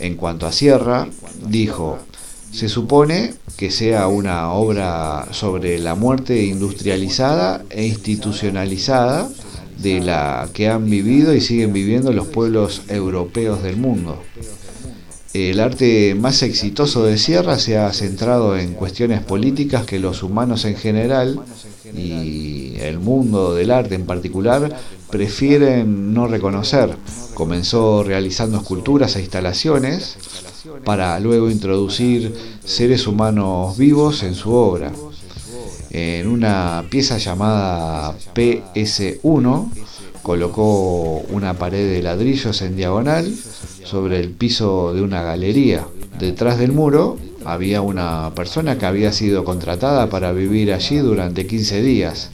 En 0.00 0.16
cuanto 0.16 0.46
a 0.46 0.52
Sierra, 0.52 1.08
dijo, 1.46 1.98
se 2.52 2.68
supone 2.68 3.34
que 3.56 3.70
sea 3.70 4.08
una 4.08 4.52
obra 4.52 5.28
sobre 5.32 5.78
la 5.78 5.94
muerte 5.94 6.44
industrializada 6.44 7.64
e 7.70 7.86
institucionalizada 7.86 9.28
de 9.78 10.00
la 10.00 10.48
que 10.52 10.68
han 10.68 10.88
vivido 10.88 11.34
y 11.34 11.40
siguen 11.40 11.72
viviendo 11.72 12.12
los 12.12 12.26
pueblos 12.28 12.82
europeos 12.88 13.62
del 13.62 13.76
mundo. 13.76 14.22
El 15.34 15.60
arte 15.60 16.14
más 16.14 16.42
exitoso 16.42 17.04
de 17.04 17.18
Sierra 17.18 17.58
se 17.58 17.76
ha 17.76 17.92
centrado 17.92 18.56
en 18.56 18.72
cuestiones 18.72 19.22
políticas 19.22 19.84
que 19.84 19.98
los 19.98 20.22
humanos 20.22 20.64
en 20.64 20.76
general 20.76 21.40
y 21.94 22.65
el 22.80 22.98
mundo 22.98 23.54
del 23.54 23.70
arte 23.70 23.94
en 23.94 24.06
particular 24.06 24.76
prefieren 25.10 26.12
no 26.12 26.26
reconocer. 26.26 26.96
Comenzó 27.34 28.02
realizando 28.02 28.58
esculturas 28.58 29.16
e 29.16 29.20
instalaciones 29.20 30.16
para 30.84 31.18
luego 31.20 31.50
introducir 31.50 32.34
seres 32.64 33.06
humanos 33.06 33.76
vivos 33.76 34.22
en 34.22 34.34
su 34.34 34.52
obra. 34.52 34.92
En 35.90 36.26
una 36.26 36.84
pieza 36.90 37.18
llamada 37.18 38.14
PS1 38.34 39.70
colocó 40.22 41.22
una 41.30 41.54
pared 41.54 41.90
de 41.90 42.02
ladrillos 42.02 42.60
en 42.62 42.76
diagonal 42.76 43.32
sobre 43.84 44.18
el 44.20 44.30
piso 44.30 44.92
de 44.92 45.02
una 45.02 45.22
galería. 45.22 45.86
Detrás 46.18 46.58
del 46.58 46.72
muro 46.72 47.16
había 47.44 47.80
una 47.80 48.32
persona 48.34 48.76
que 48.76 48.86
había 48.86 49.12
sido 49.12 49.44
contratada 49.44 50.10
para 50.10 50.32
vivir 50.32 50.72
allí 50.72 50.96
durante 50.96 51.46
15 51.46 51.82
días. 51.82 52.30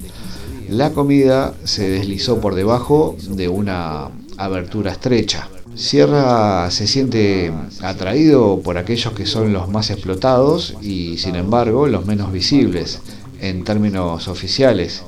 La 0.73 0.93
comida 0.93 1.53
se 1.65 1.87
deslizó 1.87 2.41
por 2.41 2.55
debajo 2.55 3.15
de 3.29 3.47
una 3.47 4.09
abertura 4.39 4.93
estrecha. 4.93 5.47
Sierra 5.75 6.71
se 6.71 6.87
siente 6.87 7.53
atraído 7.83 8.59
por 8.65 8.79
aquellos 8.79 9.13
que 9.13 9.27
son 9.27 9.53
los 9.53 9.69
más 9.69 9.91
explotados 9.91 10.75
y 10.81 11.19
sin 11.19 11.35
embargo 11.35 11.89
los 11.89 12.07
menos 12.07 12.33
visibles 12.33 13.01
en 13.43 13.65
términos 13.65 14.29
oficiales. 14.29 15.03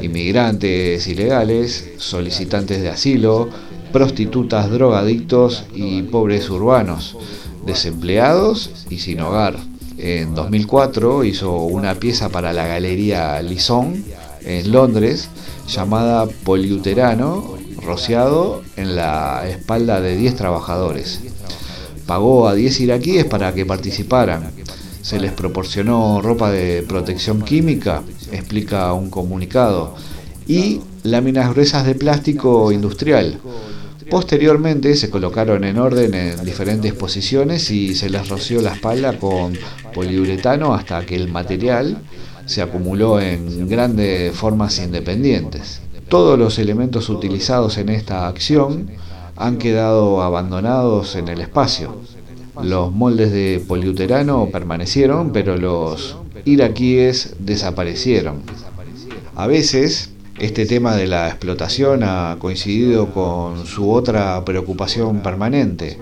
Inmigrantes 0.00 1.04
ilegales, 1.08 1.94
solicitantes 1.96 2.80
de 2.80 2.90
asilo, 2.90 3.48
prostitutas, 3.92 4.70
drogadictos 4.70 5.64
y 5.74 6.02
pobres 6.02 6.48
urbanos 6.48 7.16
desempleados 7.66 8.70
y 8.88 8.98
sin 9.00 9.20
hogar. 9.20 9.56
En 9.98 10.36
2004 10.36 11.24
hizo 11.24 11.56
una 11.56 11.96
pieza 11.96 12.28
para 12.28 12.52
la 12.52 12.68
Galería 12.68 13.42
Lison 13.42 14.04
en 14.44 14.72
Londres 14.72 15.28
llamada 15.68 16.26
Poliuterano, 16.26 17.56
rociado 17.82 18.62
en 18.76 18.96
la 18.96 19.48
espalda 19.48 20.00
de 20.00 20.16
10 20.16 20.36
trabajadores. 20.36 21.20
Pagó 22.06 22.48
a 22.48 22.54
10 22.54 22.80
iraquíes 22.80 23.24
para 23.24 23.54
que 23.54 23.66
participaran. 23.66 24.50
Se 25.02 25.18
les 25.18 25.32
proporcionó 25.32 26.20
ropa 26.20 26.50
de 26.50 26.82
protección 26.82 27.42
química, 27.42 28.02
explica 28.30 28.92
un 28.92 29.10
comunicado, 29.10 29.94
y 30.46 30.80
láminas 31.02 31.50
gruesas 31.50 31.86
de 31.86 31.94
plástico 31.94 32.72
industrial 32.72 33.38
Posteriormente 34.12 34.94
se 34.94 35.08
colocaron 35.08 35.64
en 35.64 35.78
orden 35.78 36.12
en 36.12 36.44
diferentes 36.44 36.92
posiciones 36.92 37.70
y 37.70 37.94
se 37.94 38.10
les 38.10 38.28
roció 38.28 38.60
la 38.60 38.74
espalda 38.74 39.18
con 39.18 39.56
poliuretano 39.94 40.74
hasta 40.74 41.06
que 41.06 41.14
el 41.14 41.28
material 41.28 41.96
se 42.46 42.62
acumuló 42.62 43.20
en 43.20 43.68
grandes 43.68 44.34
formas 44.34 44.78
independientes. 44.78 45.80
Todos 46.08 46.38
los 46.38 46.58
elementos 46.58 47.08
utilizados 47.08 47.78
en 47.78 47.88
esta 47.88 48.28
acción 48.28 48.90
han 49.36 49.58
quedado 49.58 50.22
abandonados 50.22 51.16
en 51.16 51.28
el 51.28 51.40
espacio. 51.40 51.96
Los 52.62 52.92
moldes 52.92 53.32
de 53.32 53.64
poliuterano 53.66 54.48
permanecieron, 54.52 55.32
pero 55.32 55.56
los 55.56 56.16
iraquíes 56.44 57.36
desaparecieron. 57.38 58.42
A 59.34 59.46
veces 59.46 60.10
este 60.38 60.66
tema 60.66 60.96
de 60.96 61.06
la 61.06 61.28
explotación 61.28 62.02
ha 62.02 62.36
coincidido 62.38 63.12
con 63.12 63.66
su 63.66 63.90
otra 63.90 64.44
preocupación 64.44 65.20
permanente, 65.20 65.98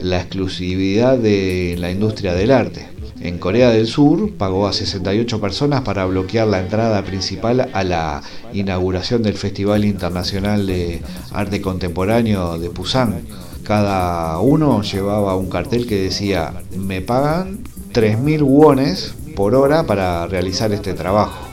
la 0.00 0.20
exclusividad 0.20 1.18
de 1.18 1.76
la 1.78 1.90
industria 1.90 2.32
del 2.34 2.52
arte. 2.52 2.88
En 3.22 3.38
Corea 3.38 3.70
del 3.70 3.86
Sur 3.86 4.32
pagó 4.32 4.66
a 4.66 4.72
68 4.72 5.40
personas 5.40 5.82
para 5.82 6.04
bloquear 6.06 6.48
la 6.48 6.58
entrada 6.58 7.04
principal 7.04 7.70
a 7.72 7.84
la 7.84 8.20
inauguración 8.52 9.22
del 9.22 9.34
Festival 9.34 9.84
Internacional 9.84 10.66
de 10.66 11.00
Arte 11.30 11.62
Contemporáneo 11.62 12.58
de 12.58 12.68
Pusan. 12.70 13.22
Cada 13.62 14.40
uno 14.40 14.82
llevaba 14.82 15.36
un 15.36 15.48
cartel 15.48 15.86
que 15.86 16.02
decía, 16.02 16.64
me 16.76 17.00
pagan 17.00 17.60
3.000 17.94 18.42
wones 18.42 19.14
por 19.36 19.54
hora 19.54 19.86
para 19.86 20.26
realizar 20.26 20.72
este 20.72 20.92
trabajo. 20.92 21.46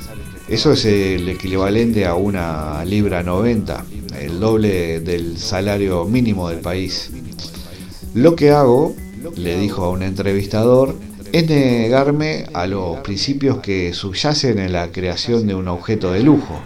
Eso 0.48 0.72
es 0.72 0.86
el 0.86 1.30
equivalente 1.30 2.08
a 2.08 2.16
una 2.16 2.84
libra 2.84 3.22
90, 3.22 3.86
el 4.20 4.40
doble 4.40 5.02
del 5.02 5.38
salario 5.38 6.06
mínimo 6.06 6.50
del 6.50 6.62
país. 6.62 7.12
Lo 8.16 8.36
que 8.36 8.50
hago, 8.50 8.96
le 9.36 9.60
dijo 9.60 9.86
a 9.86 9.92
un 9.92 10.02
entrevistador, 10.02 10.96
es 11.32 11.48
negarme 11.48 12.46
a 12.54 12.66
los 12.66 13.00
principios 13.00 13.60
que 13.60 13.94
subyacen 13.94 14.58
en 14.60 14.74
la 14.74 14.92
creación 14.92 15.46
de 15.46 15.56
un 15.56 15.68
objeto 15.68 16.12
de 16.12 16.24
lujo, 16.24 16.60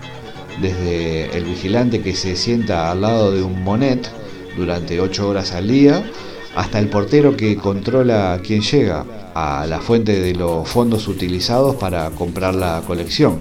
desde 0.61 1.35
el 1.35 1.45
vigilante 1.45 2.01
que 2.01 2.15
se 2.15 2.35
sienta 2.35 2.91
al 2.91 3.01
lado 3.01 3.31
de 3.31 3.41
un 3.41 3.63
monet 3.63 4.09
durante 4.55 5.01
8 5.01 5.27
horas 5.27 5.51
al 5.51 5.67
día, 5.67 6.03
hasta 6.55 6.79
el 6.79 6.87
portero 6.87 7.35
que 7.35 7.55
controla 7.57 8.33
a 8.33 8.39
quien 8.39 8.61
llega 8.61 9.05
a 9.33 9.65
la 9.67 9.81
fuente 9.81 10.19
de 10.19 10.33
los 10.33 10.67
fondos 10.67 11.07
utilizados 11.07 11.75
para 11.75 12.09
comprar 12.11 12.55
la 12.55 12.81
colección. 12.85 13.39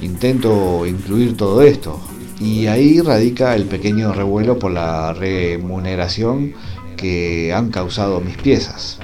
Intento 0.00 0.86
incluir 0.86 1.36
todo 1.36 1.62
esto 1.62 2.00
y 2.40 2.66
ahí 2.66 3.00
radica 3.00 3.54
el 3.54 3.66
pequeño 3.66 4.12
revuelo 4.12 4.58
por 4.58 4.70
la 4.70 5.12
remuneración 5.12 6.54
que 6.96 7.52
han 7.52 7.70
causado 7.70 8.20
mis 8.20 8.36
piezas. 8.36 8.98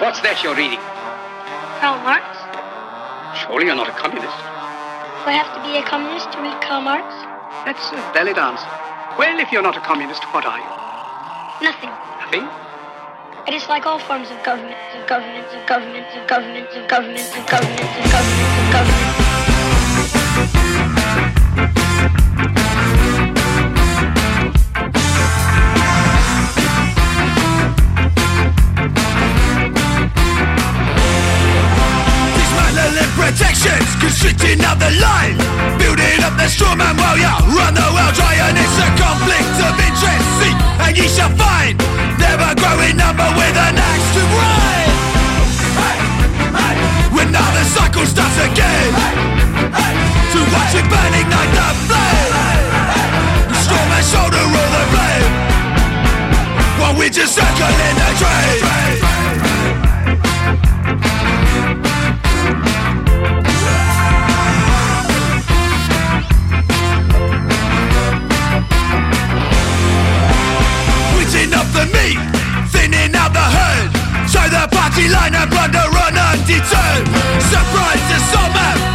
What's 0.00 0.20
that 0.24 0.40
you're 0.42 0.56
reading? 0.56 0.80
Karl 1.78 2.00
Marx? 2.00 2.24
Surely 3.36 3.68
you're 3.68 3.76
not 3.76 3.88
a 3.88 3.92
communist. 3.92 4.32
Do 4.32 5.28
I 5.28 5.36
have 5.36 5.52
to 5.52 5.60
be 5.60 5.76
a 5.76 5.84
communist 5.84 6.32
to 6.32 6.40
read 6.40 6.56
Karl 6.64 6.80
Marx? 6.80 7.04
That's 7.68 7.92
a 7.92 8.00
valid 8.16 8.40
answer. 8.40 8.68
Well, 9.20 9.38
if 9.38 9.52
you're 9.52 9.62
not 9.62 9.76
a 9.76 9.84
communist, 9.84 10.24
what 10.32 10.48
are 10.48 10.56
you? 10.56 10.70
Nothing. 11.60 11.92
Nothing? 12.24 12.48
I 13.44 13.50
dislike 13.52 13.84
all 13.84 13.98
forms 13.98 14.30
of 14.30 14.42
government, 14.42 14.80
of 14.96 15.06
government, 15.06 15.46
of 15.52 15.66
government, 15.68 16.08
of 16.16 16.26
government, 16.26 16.66
of 16.72 16.88
government, 16.88 17.28
of 17.36 17.44
government, 17.46 17.80
of 17.80 18.10
government, 18.10 18.52
of 18.56 18.72
government. 18.72 19.09
Constricting 34.50 34.64
up 34.66 34.78
the 34.78 34.90
line. 35.00 35.36
Building 35.78 36.22
up 36.24 36.36
the 36.36 36.48
straw 36.48 36.74
man 36.74 36.96
while 36.96 37.16
you 37.16 37.30
run 37.54 37.74
the 37.74 37.86
world 37.94 38.14
dry. 38.14 38.34
And 38.48 38.58
it's 38.58 38.78
a 38.78 38.88
conflict 38.98 39.54
of 39.62 39.74
interest, 39.78 40.26
see, 40.38 40.54
and 40.82 40.96
ye 40.96 41.06
shall 41.08 41.30
find 41.36 41.78
Never 42.18 42.54
growing 42.58 42.96
number 42.96 43.26
with 43.36 43.56
an 43.56 43.76
axe 43.78 44.08
to 44.14 44.22
grind. 44.34 44.90
When 47.14 47.32
now 47.32 47.50
the 47.54 47.64
cycle 47.64 48.06
starts 48.06 48.38
again. 48.38 48.92
To 50.32 50.38
watch 50.54 50.74
it 50.74 50.86
burning 50.88 51.28
like 51.30 51.52
the 51.54 51.68
flame. 51.86 52.32
The 53.50 53.56
straw 53.62 53.84
man 53.90 54.02
shoulder 54.02 54.40
all 54.40 54.70
the 54.74 54.84
blame 54.94 55.32
While 56.80 56.94
we're 56.98 57.10
just 57.10 57.34
circling 57.34 57.96
the 57.98 58.10
drain 58.18 59.59
22 76.50 76.66
Surprise 77.38 78.10
is 78.10 78.89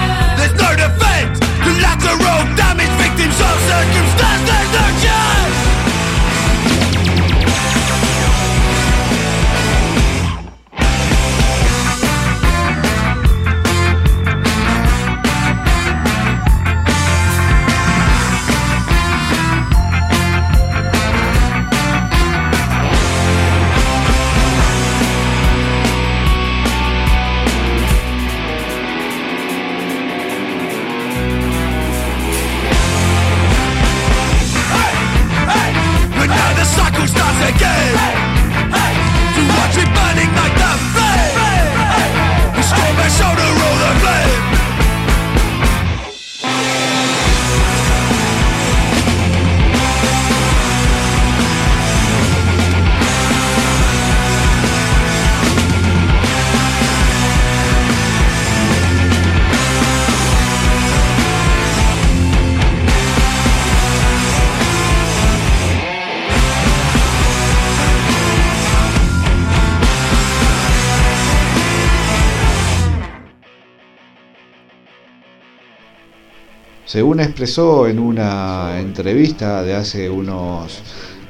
Según 76.96 77.20
expresó 77.20 77.90
en 77.90 78.00
una 78.00 78.80
entrevista 78.80 79.62
de 79.64 79.76
hace 79.76 80.10
unos 80.10 80.80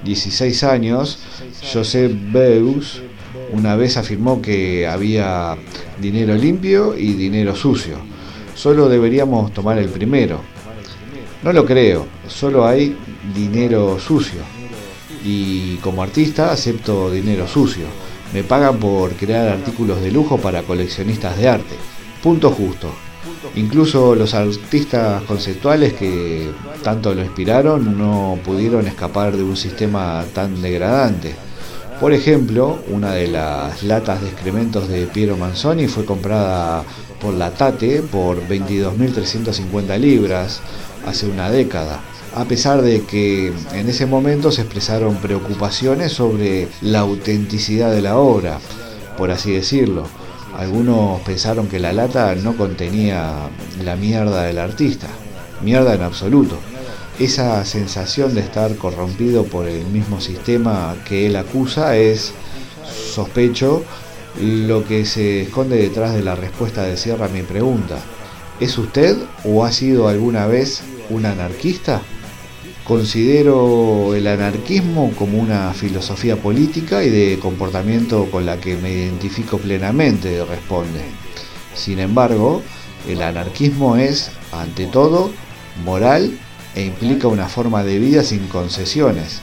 16 0.03 0.63
años, 0.63 1.17
Josep 1.73 2.11
Beus 2.31 3.01
una 3.51 3.75
vez 3.75 3.97
afirmó 3.97 4.43
que 4.43 4.85
había 4.85 5.57
dinero 5.99 6.35
limpio 6.35 6.95
y 6.95 7.13
dinero 7.13 7.55
sucio. 7.55 7.97
Solo 8.53 8.87
deberíamos 8.89 9.53
tomar 9.53 9.79
el 9.79 9.89
primero. 9.89 10.39
No 11.41 11.51
lo 11.51 11.65
creo, 11.65 12.05
solo 12.27 12.67
hay 12.67 12.95
dinero 13.33 13.97
sucio. 13.99 14.41
Y 15.23 15.77
como 15.77 16.03
artista 16.03 16.51
acepto 16.51 17.09
dinero 17.09 17.47
sucio. 17.47 17.87
Me 18.35 18.43
pagan 18.43 18.77
por 18.77 19.13
crear 19.13 19.47
artículos 19.47 19.99
de 19.99 20.11
lujo 20.11 20.37
para 20.37 20.61
coleccionistas 20.61 21.35
de 21.39 21.49
arte. 21.49 21.75
Punto 22.21 22.51
justo. 22.51 23.04
Incluso 23.55 24.15
los 24.15 24.33
artistas 24.33 25.23
conceptuales 25.23 25.93
que 25.93 26.49
tanto 26.83 27.15
lo 27.15 27.23
inspiraron 27.23 27.97
no 27.97 28.37
pudieron 28.43 28.85
escapar 28.85 29.37
de 29.37 29.43
un 29.43 29.55
sistema 29.55 30.25
tan 30.33 30.61
degradante. 30.61 31.33
Por 31.99 32.11
ejemplo, 32.11 32.79
una 32.89 33.13
de 33.13 33.29
las 33.29 33.81
latas 33.83 34.21
de 34.21 34.27
excrementos 34.27 34.89
de 34.89 35.07
Piero 35.07 35.37
Manzoni 35.37 35.87
fue 35.87 36.03
comprada 36.03 36.83
por 37.21 37.33
la 37.33 37.51
Tate 37.51 38.01
por 38.01 38.45
22.350 38.45 39.97
libras 39.99 40.59
hace 41.05 41.25
una 41.27 41.49
década, 41.49 42.01
a 42.35 42.43
pesar 42.43 42.81
de 42.81 43.03
que 43.03 43.53
en 43.73 43.87
ese 43.87 44.05
momento 44.05 44.51
se 44.51 44.63
expresaron 44.63 45.15
preocupaciones 45.15 46.11
sobre 46.11 46.67
la 46.81 46.99
autenticidad 46.99 47.91
de 47.93 48.01
la 48.01 48.17
obra, 48.17 48.59
por 49.17 49.31
así 49.31 49.51
decirlo. 49.53 50.07
Algunos 50.57 51.21
pensaron 51.21 51.67
que 51.67 51.79
la 51.79 51.91
lata 51.91 52.33
no 52.35 52.55
contenía 52.55 53.49
la 53.83 53.95
mierda 53.95 54.43
del 54.43 54.59
artista, 54.59 55.07
mierda 55.61 55.93
en 55.93 56.01
absoluto. 56.01 56.57
Esa 57.19 57.63
sensación 57.65 58.33
de 58.33 58.41
estar 58.41 58.75
corrompido 58.75 59.43
por 59.43 59.67
el 59.67 59.85
mismo 59.85 60.19
sistema 60.21 60.95
que 61.07 61.27
él 61.27 61.35
acusa 61.35 61.97
es, 61.97 62.33
sospecho, 63.13 63.83
lo 64.41 64.85
que 64.85 65.05
se 65.05 65.43
esconde 65.43 65.77
detrás 65.77 66.13
de 66.13 66.23
la 66.23 66.35
respuesta 66.35 66.83
de 66.83 66.97
Sierra 66.97 67.25
a 67.25 67.29
mi 67.29 67.41
pregunta. 67.41 67.97
¿Es 68.59 68.77
usted 68.77 69.17
o 69.43 69.65
ha 69.65 69.71
sido 69.71 70.07
alguna 70.07 70.47
vez 70.47 70.81
un 71.09 71.25
anarquista? 71.25 72.01
Considero 72.85 74.13
el 74.13 74.27
anarquismo 74.27 75.11
como 75.17 75.39
una 75.39 75.73
filosofía 75.73 76.35
política 76.35 77.03
y 77.03 77.09
de 77.09 77.39
comportamiento 77.39 78.29
con 78.29 78.45
la 78.45 78.59
que 78.59 78.77
me 78.77 78.91
identifico 78.91 79.57
plenamente, 79.57 80.45
responde. 80.45 81.01
Sin 81.73 81.97
embargo, 81.97 82.61
el 83.09 83.23
anarquismo 83.23 83.95
es, 83.95 84.29
ante 84.51 84.85
todo, 84.85 85.31
moral 85.83 86.37
e 86.75 86.83
implica 86.83 87.27
una 87.27 87.47
forma 87.47 87.83
de 87.83 87.97
vida 87.97 88.23
sin 88.23 88.45
concesiones. 88.49 89.41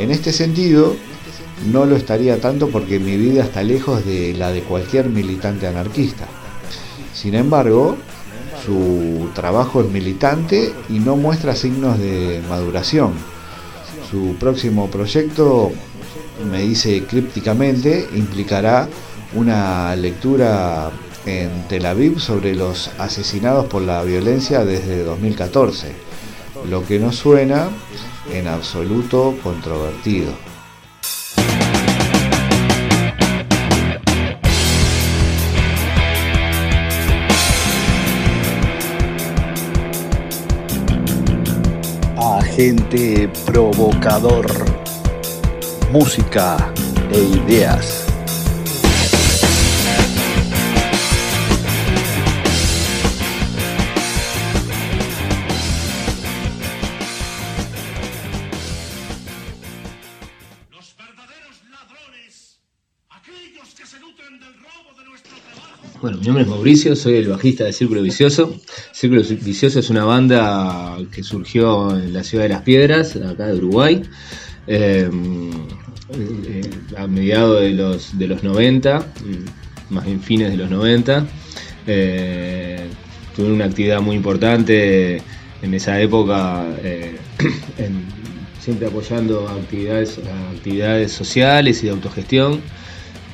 En 0.00 0.10
este 0.10 0.32
sentido, 0.32 0.96
no 1.70 1.84
lo 1.84 1.94
estaría 1.94 2.40
tanto 2.40 2.68
porque 2.68 2.98
mi 2.98 3.16
vida 3.16 3.44
está 3.44 3.62
lejos 3.62 4.04
de 4.04 4.34
la 4.34 4.50
de 4.50 4.62
cualquier 4.62 5.08
militante 5.08 5.68
anarquista. 5.68 6.26
Sin 7.14 7.36
embargo, 7.36 7.96
su 8.64 9.30
trabajo 9.34 9.80
es 9.80 9.88
militante 9.88 10.72
y 10.88 10.98
no 10.98 11.16
muestra 11.16 11.56
signos 11.56 11.98
de 11.98 12.42
maduración. 12.48 13.12
Su 14.10 14.36
próximo 14.38 14.90
proyecto, 14.90 15.72
me 16.50 16.62
dice 16.62 17.04
crípticamente, 17.04 18.08
implicará 18.14 18.88
una 19.34 19.96
lectura 19.96 20.90
en 21.26 21.66
Tel 21.68 21.86
Aviv 21.86 22.20
sobre 22.20 22.54
los 22.54 22.90
asesinados 22.98 23.66
por 23.66 23.82
la 23.82 24.02
violencia 24.02 24.64
desde 24.64 25.04
2014, 25.04 25.92
lo 26.68 26.84
que 26.84 26.98
no 26.98 27.12
suena 27.12 27.68
en 28.32 28.48
absoluto 28.48 29.34
controvertido. 29.42 30.51
Agente 42.52 43.30
provocador, 43.46 44.44
música 45.90 46.56
e 47.10 47.36
ideas. 47.38 48.01
Bueno, 66.02 66.18
mi 66.18 66.24
nombre 66.24 66.42
es 66.42 66.48
Mauricio, 66.48 66.96
soy 66.96 67.14
el 67.14 67.28
bajista 67.28 67.62
de 67.62 67.72
Círculo 67.72 68.02
Vicioso. 68.02 68.60
Círculo 68.90 69.22
Vicioso 69.22 69.78
es 69.78 69.88
una 69.88 70.04
banda 70.04 70.98
que 71.12 71.22
surgió 71.22 71.96
en 71.96 72.12
la 72.12 72.24
ciudad 72.24 72.42
de 72.42 72.48
Las 72.48 72.62
Piedras, 72.62 73.14
acá 73.14 73.46
de 73.46 73.54
Uruguay, 73.54 74.02
eh, 74.66 75.08
a 76.96 77.06
mediados 77.06 77.60
de 77.60 77.70
los, 77.70 78.18
de 78.18 78.26
los 78.26 78.42
90, 78.42 78.98
mm, 78.98 79.94
más 79.94 80.04
bien 80.04 80.20
fines 80.20 80.50
de 80.50 80.56
los 80.56 80.68
90. 80.68 81.24
Eh, 81.86 82.88
una 83.38 83.66
actividad 83.66 84.00
muy 84.00 84.16
importante 84.16 85.22
en 85.62 85.72
esa 85.72 86.00
época, 86.00 86.64
eh, 86.82 87.16
siempre 88.60 88.88
apoyando 88.88 89.48
actividades, 89.48 90.18
actividades 90.52 91.12
sociales 91.12 91.80
y 91.84 91.86
de 91.86 91.92
autogestión. 91.92 92.60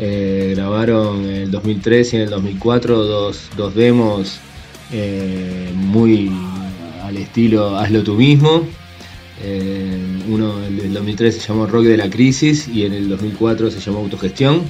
Eh, 0.00 0.52
grabaron 0.56 1.24
en 1.24 1.34
el 1.42 1.50
2003 1.50 2.12
y 2.12 2.16
en 2.16 2.22
el 2.22 2.30
2004 2.30 3.04
dos, 3.04 3.50
dos 3.56 3.74
demos 3.74 4.38
eh, 4.92 5.70
muy 5.74 6.30
al 7.02 7.16
estilo 7.16 7.76
Hazlo 7.76 8.02
tú 8.04 8.14
mismo. 8.14 8.62
Eh, 9.42 9.96
uno 10.28 10.64
en 10.64 10.78
el 10.80 10.92
2003 10.94 11.34
se 11.36 11.48
llamó 11.48 11.66
Rock 11.66 11.84
de 11.84 11.96
la 11.96 12.08
Crisis 12.10 12.68
y 12.68 12.84
en 12.84 12.92
el 12.92 13.08
2004 13.08 13.70
se 13.70 13.80
llamó 13.80 13.98
Autogestión. 14.00 14.62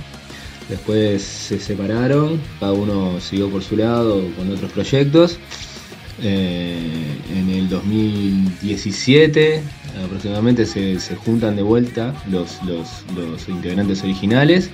Después 0.68 1.22
se 1.22 1.58
separaron, 1.58 2.38
cada 2.60 2.72
uno 2.72 3.18
siguió 3.20 3.48
por 3.48 3.62
su 3.62 3.76
lado 3.76 4.22
con 4.36 4.50
otros 4.52 4.70
proyectos. 4.72 5.38
En 6.22 7.48
el 7.50 7.68
2017 7.68 9.62
aproximadamente 10.04 10.66
se, 10.66 10.98
se 11.00 11.14
juntan 11.16 11.56
de 11.56 11.62
vuelta 11.62 12.12
los, 12.30 12.58
los- 12.64 13.04
los 13.16 13.48
integrantes 13.48 14.02
originales. 14.02 14.68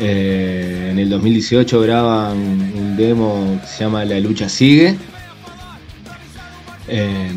Eh, 0.00 0.90
en 0.92 0.98
el 1.00 1.10
2018 1.10 1.80
graban 1.80 2.36
un 2.36 2.96
demo 2.96 3.58
que 3.60 3.66
se 3.66 3.84
llama 3.84 4.04
La 4.04 4.20
lucha 4.20 4.48
sigue. 4.48 4.96
Eh, 6.86 7.32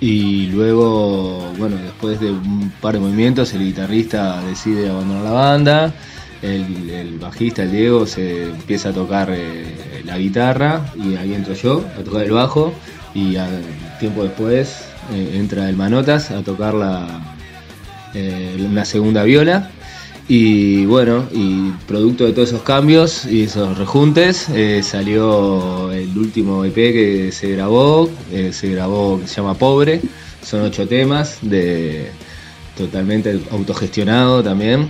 y 0.00 0.46
luego, 0.46 1.52
bueno, 1.58 1.76
después 1.76 2.20
de 2.20 2.30
un 2.30 2.72
par 2.80 2.94
de 2.94 3.00
movimientos, 3.00 3.52
el 3.52 3.64
guitarrista 3.64 4.40
decide 4.42 4.88
abandonar 4.88 5.24
la 5.24 5.30
banda. 5.30 5.94
El, 6.40 7.18
bajista, 7.18 7.64
el 7.64 7.72
Diego, 7.72 8.06
se 8.06 8.44
empieza 8.44 8.90
a 8.90 8.92
tocar 8.92 9.28
eh, 9.32 10.02
la 10.04 10.16
guitarra 10.18 10.86
y 10.96 11.16
ahí 11.16 11.34
entro 11.34 11.52
yo 11.52 11.84
a 11.98 12.02
tocar 12.02 12.24
el 12.24 12.30
bajo. 12.30 12.72
Y 13.14 13.36
tiempo 13.98 14.22
después 14.22 14.84
entra 15.12 15.68
el 15.68 15.76
Manotas 15.76 16.30
a 16.30 16.42
tocar 16.42 16.74
la, 16.74 17.34
una 18.60 18.84
segunda 18.84 19.24
viola. 19.24 19.70
Y 20.30 20.84
bueno, 20.84 21.26
y 21.32 21.70
producto 21.86 22.24
de 22.24 22.32
todos 22.32 22.50
esos 22.50 22.60
cambios 22.62 23.24
y 23.24 23.44
esos 23.44 23.78
rejuntes, 23.78 24.46
eh, 24.50 24.82
salió 24.82 25.90
el 25.90 26.16
último 26.18 26.66
EP 26.66 26.74
que 26.74 27.32
se 27.32 27.52
grabó, 27.52 28.10
eh, 28.30 28.52
se 28.52 28.68
grabó, 28.68 29.22
se 29.24 29.36
llama 29.36 29.54
Pobre, 29.54 30.02
son 30.42 30.60
ocho 30.60 30.86
temas, 30.86 31.38
de 31.40 32.10
totalmente 32.76 33.40
autogestionado 33.50 34.42
también. 34.42 34.88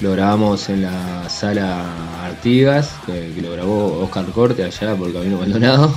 Lo 0.00 0.12
grabamos 0.12 0.68
en 0.68 0.82
la 0.82 1.28
sala 1.28 2.24
Artigas, 2.24 2.94
que, 3.04 3.32
que 3.34 3.42
lo 3.42 3.50
grabó 3.50 4.00
Oscar 4.04 4.26
Corte 4.26 4.62
allá 4.62 4.94
por 4.94 5.12
Camino 5.12 5.38
Maldonado. 5.38 5.92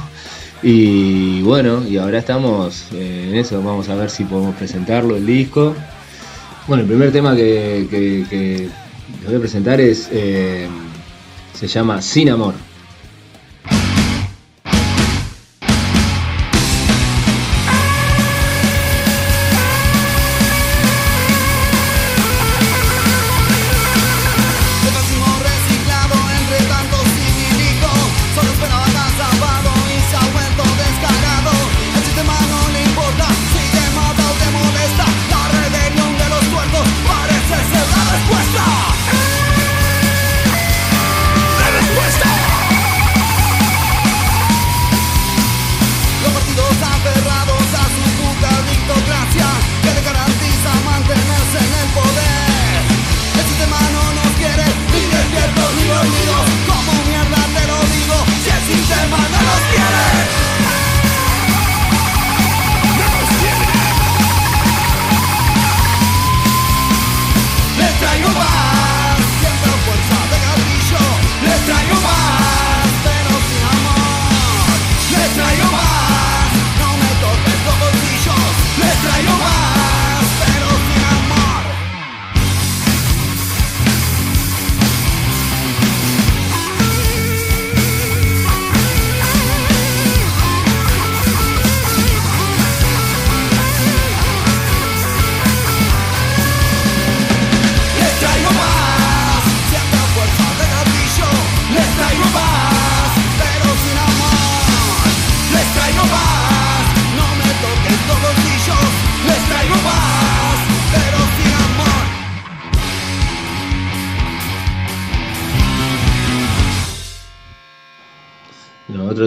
Y 0.63 1.41
bueno, 1.41 1.84
y 1.88 1.98
ahora 1.98 2.20
estamos 2.20 2.86
eh, 2.94 3.28
en 3.30 3.36
eso, 3.36 3.62
vamos 3.62 3.89
a 3.89 3.96
ver 3.96 4.10
si 4.10 4.24
podemos 4.24 4.56
presentarlo, 4.56 5.15
el 5.17 5.26
disco. 5.26 5.76
Bueno, 6.67 6.84
el 6.84 6.88
primer 6.88 7.12
tema 7.12 7.36
que, 7.36 7.88
que- 7.89 8.26
que 8.30 8.69
les 9.19 9.26
voy 9.26 9.36
a 9.36 9.39
presentar 9.39 9.82
es 9.82 10.08
eh, 10.12 10.67
se 11.54 11.67
llama 11.67 12.02
Sin 12.02 12.30
Amor. 12.30 12.54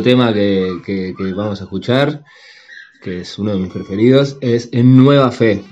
tema 0.04 0.34
que, 0.34 0.82
que, 0.84 1.14
que 1.16 1.32
vamos 1.32 1.60
a 1.60 1.64
escuchar, 1.64 2.24
que 3.02 3.22
es 3.22 3.38
uno 3.38 3.52
de 3.52 3.58
mis 3.58 3.72
preferidos, 3.72 4.36
es 4.42 4.68
En 4.70 4.98
Nueva 4.98 5.32
Fe. 5.32 5.64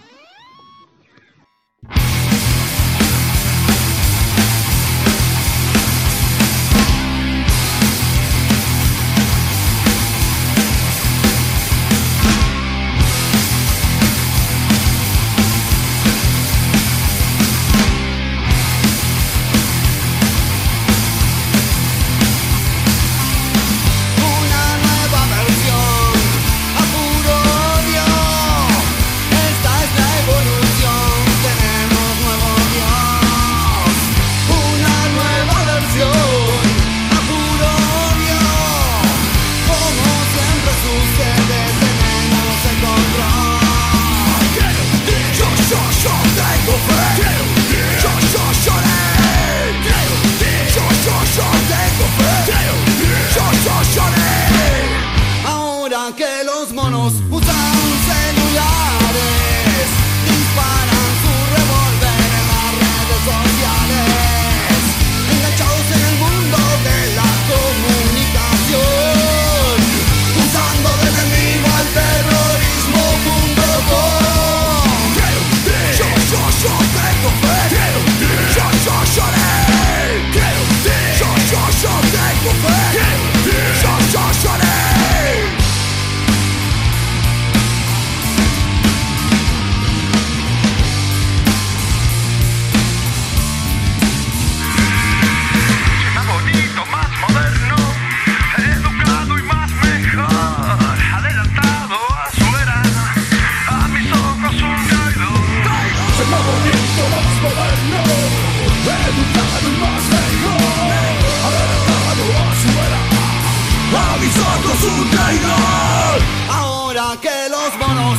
un 114.84 115.10
traidor. 115.10 116.22
Ahora 116.50 117.16
que 117.20 117.48
los 117.50 117.70
monos 117.78 118.18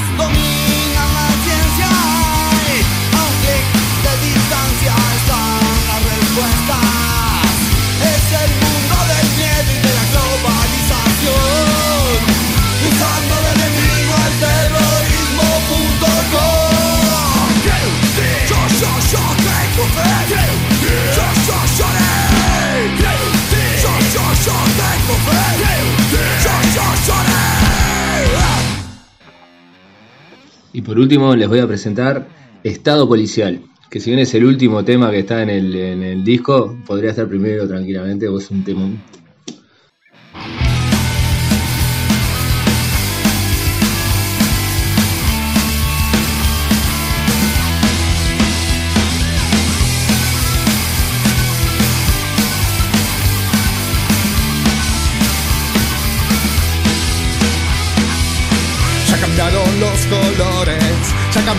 Y 30.73 30.81
por 30.81 30.99
último 30.99 31.35
les 31.35 31.47
voy 31.47 31.59
a 31.59 31.67
presentar 31.67 32.27
Estado 32.63 33.07
Policial, 33.07 33.61
que 33.89 33.99
si 33.99 34.09
bien 34.09 34.19
es 34.19 34.33
el 34.33 34.43
último 34.43 34.83
tema 34.83 35.11
que 35.11 35.19
está 35.19 35.43
en 35.43 35.49
el, 35.51 35.75
en 35.75 36.01
el 36.01 36.23
disco, 36.23 36.75
podría 36.85 37.11
estar 37.11 37.27
primero 37.27 37.67
tranquilamente, 37.67 38.27
o 38.27 38.39
es 38.39 38.49
un 38.49 38.63
tema, 38.63 38.89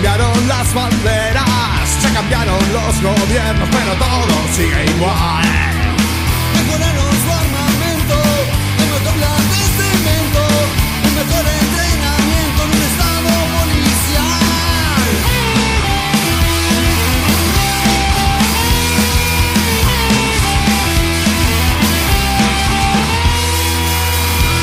cambiaron 0.05 0.49
las 0.49 0.75
banderas, 0.75 1.89
se 2.03 2.13
cambiaron 2.13 2.59
los 2.75 3.03
gobiernos, 3.03 3.69
pero 3.71 3.95
todo 3.95 4.37
sigue 4.55 4.85
igual. 4.97 5.45
Mejoraron 6.53 7.13
su 7.25 7.31
armamento, 7.33 8.17
en 8.81 8.89
tablas 9.03 9.41
de 9.51 9.57
este 9.65 9.85
cemento, 9.97 10.43
un 11.05 11.15
mejor 11.15 11.45
entrenamiento 11.63 12.61
en 12.65 12.71
un 12.77 12.83
estado 12.85 13.31
policial. 13.57 15.09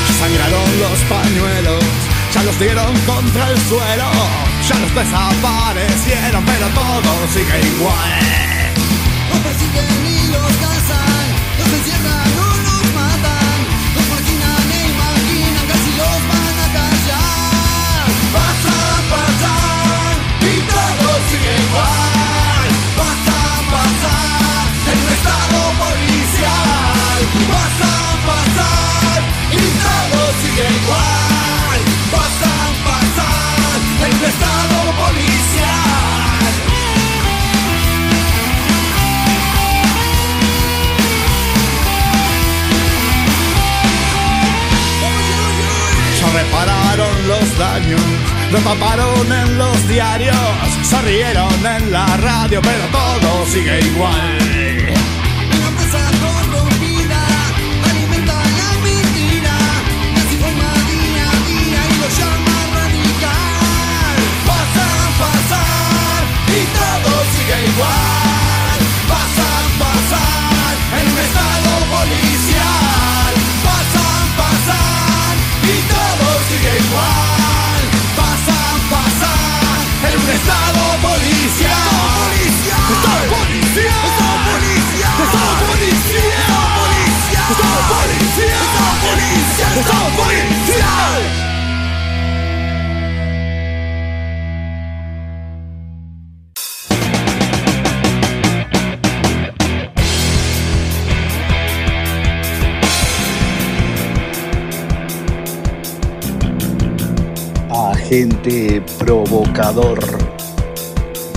Ya 0.06 0.14
Sangraron 0.20 0.70
los 0.82 1.00
pañuelos, 1.10 1.84
ya 2.32 2.44
los 2.44 2.60
dieron 2.60 2.96
contra 3.08 3.48
el 3.50 3.58
suelo 3.62 4.51
ya 4.72 4.80
los 4.80 4.94
desaparecieron, 4.94 6.44
pero 6.46 6.68
todo 6.70 7.28
sigue 7.28 7.60
igual. 7.76 8.61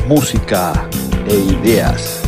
Música 0.08 0.88
e 1.28 1.34
ideas. 1.34 2.22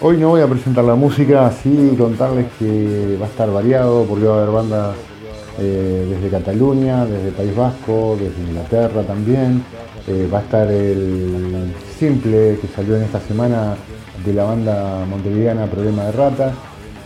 Hoy 0.00 0.16
no 0.16 0.30
voy 0.30 0.40
a 0.40 0.48
presentar 0.48 0.82
la 0.82 0.96
música, 0.96 1.46
así 1.46 1.94
contarles 1.96 2.46
que 2.58 3.16
va 3.20 3.26
a 3.26 3.28
estar 3.28 3.48
variado 3.52 4.04
porque 4.06 4.24
va 4.24 4.34
a 4.34 4.42
haber 4.42 4.52
bandas 4.52 5.11
eh, 5.58 6.06
desde 6.08 6.30
Cataluña, 6.30 7.04
desde 7.04 7.30
País 7.30 7.54
Vasco, 7.54 8.16
desde 8.18 8.40
Inglaterra 8.42 9.02
también. 9.02 9.62
Eh, 10.08 10.28
va 10.32 10.38
a 10.38 10.42
estar 10.42 10.70
el 10.70 11.72
simple 11.98 12.58
que 12.60 12.68
salió 12.68 12.96
en 12.96 13.02
esta 13.02 13.20
semana 13.20 13.76
de 14.24 14.32
la 14.32 14.44
banda 14.44 15.04
montevideana 15.08 15.66
Problema 15.66 16.04
de 16.04 16.12
Ratas. 16.12 16.52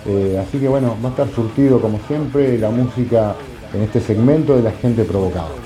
Eh, 0.06 0.40
así 0.40 0.58
que 0.58 0.68
bueno, 0.68 0.96
va 1.04 1.08
a 1.08 1.10
estar 1.10 1.28
surtido 1.28 1.80
como 1.80 1.98
siempre 2.06 2.56
la 2.58 2.70
música 2.70 3.34
en 3.74 3.82
este 3.82 4.00
segmento 4.00 4.56
de 4.56 4.62
la 4.62 4.72
gente 4.72 5.04
provocada. 5.04 5.65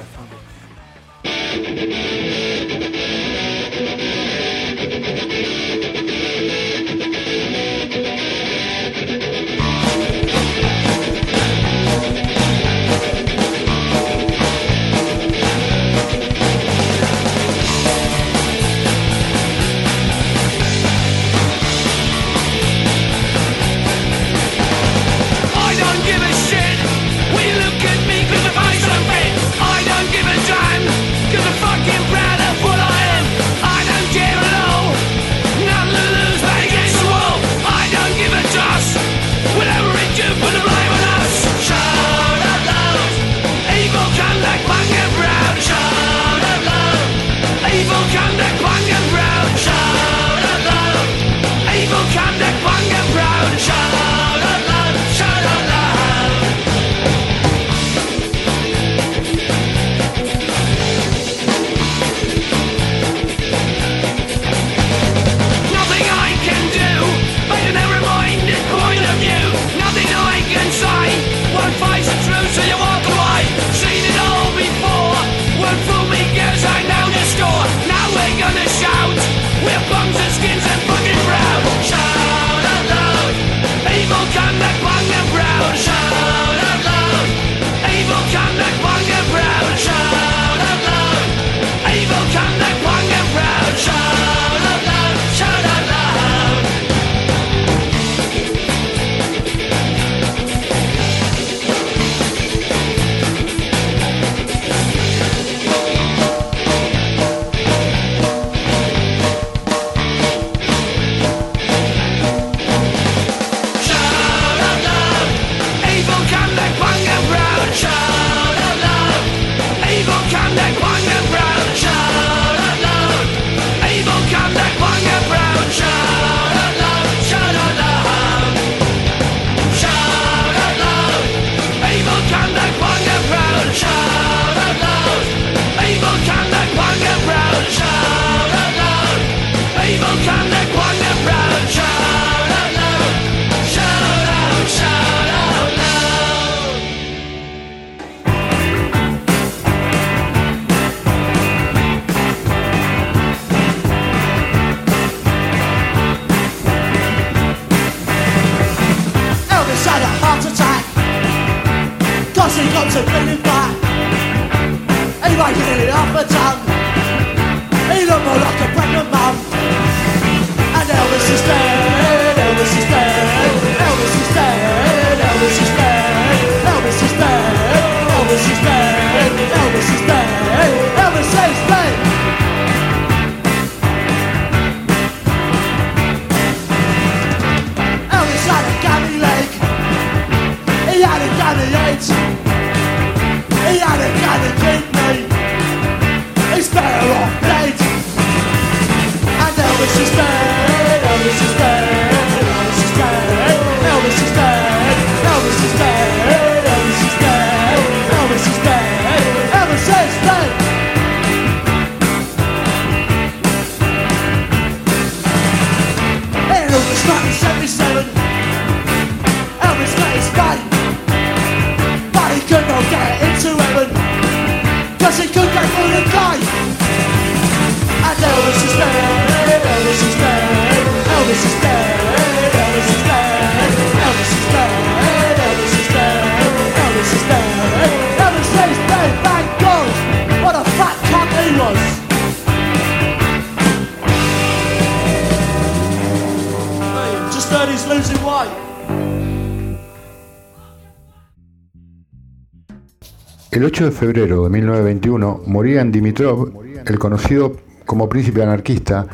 El 253.60 253.66
8 253.66 253.84
de 253.84 253.90
febrero 253.90 254.44
de 254.44 254.48
1921 254.48 255.42
moría 255.44 255.82
en 255.82 255.92
Dimitrov 255.92 256.50
el 256.86 256.98
conocido 256.98 257.56
como 257.84 258.08
príncipe 258.08 258.42
anarquista 258.42 259.06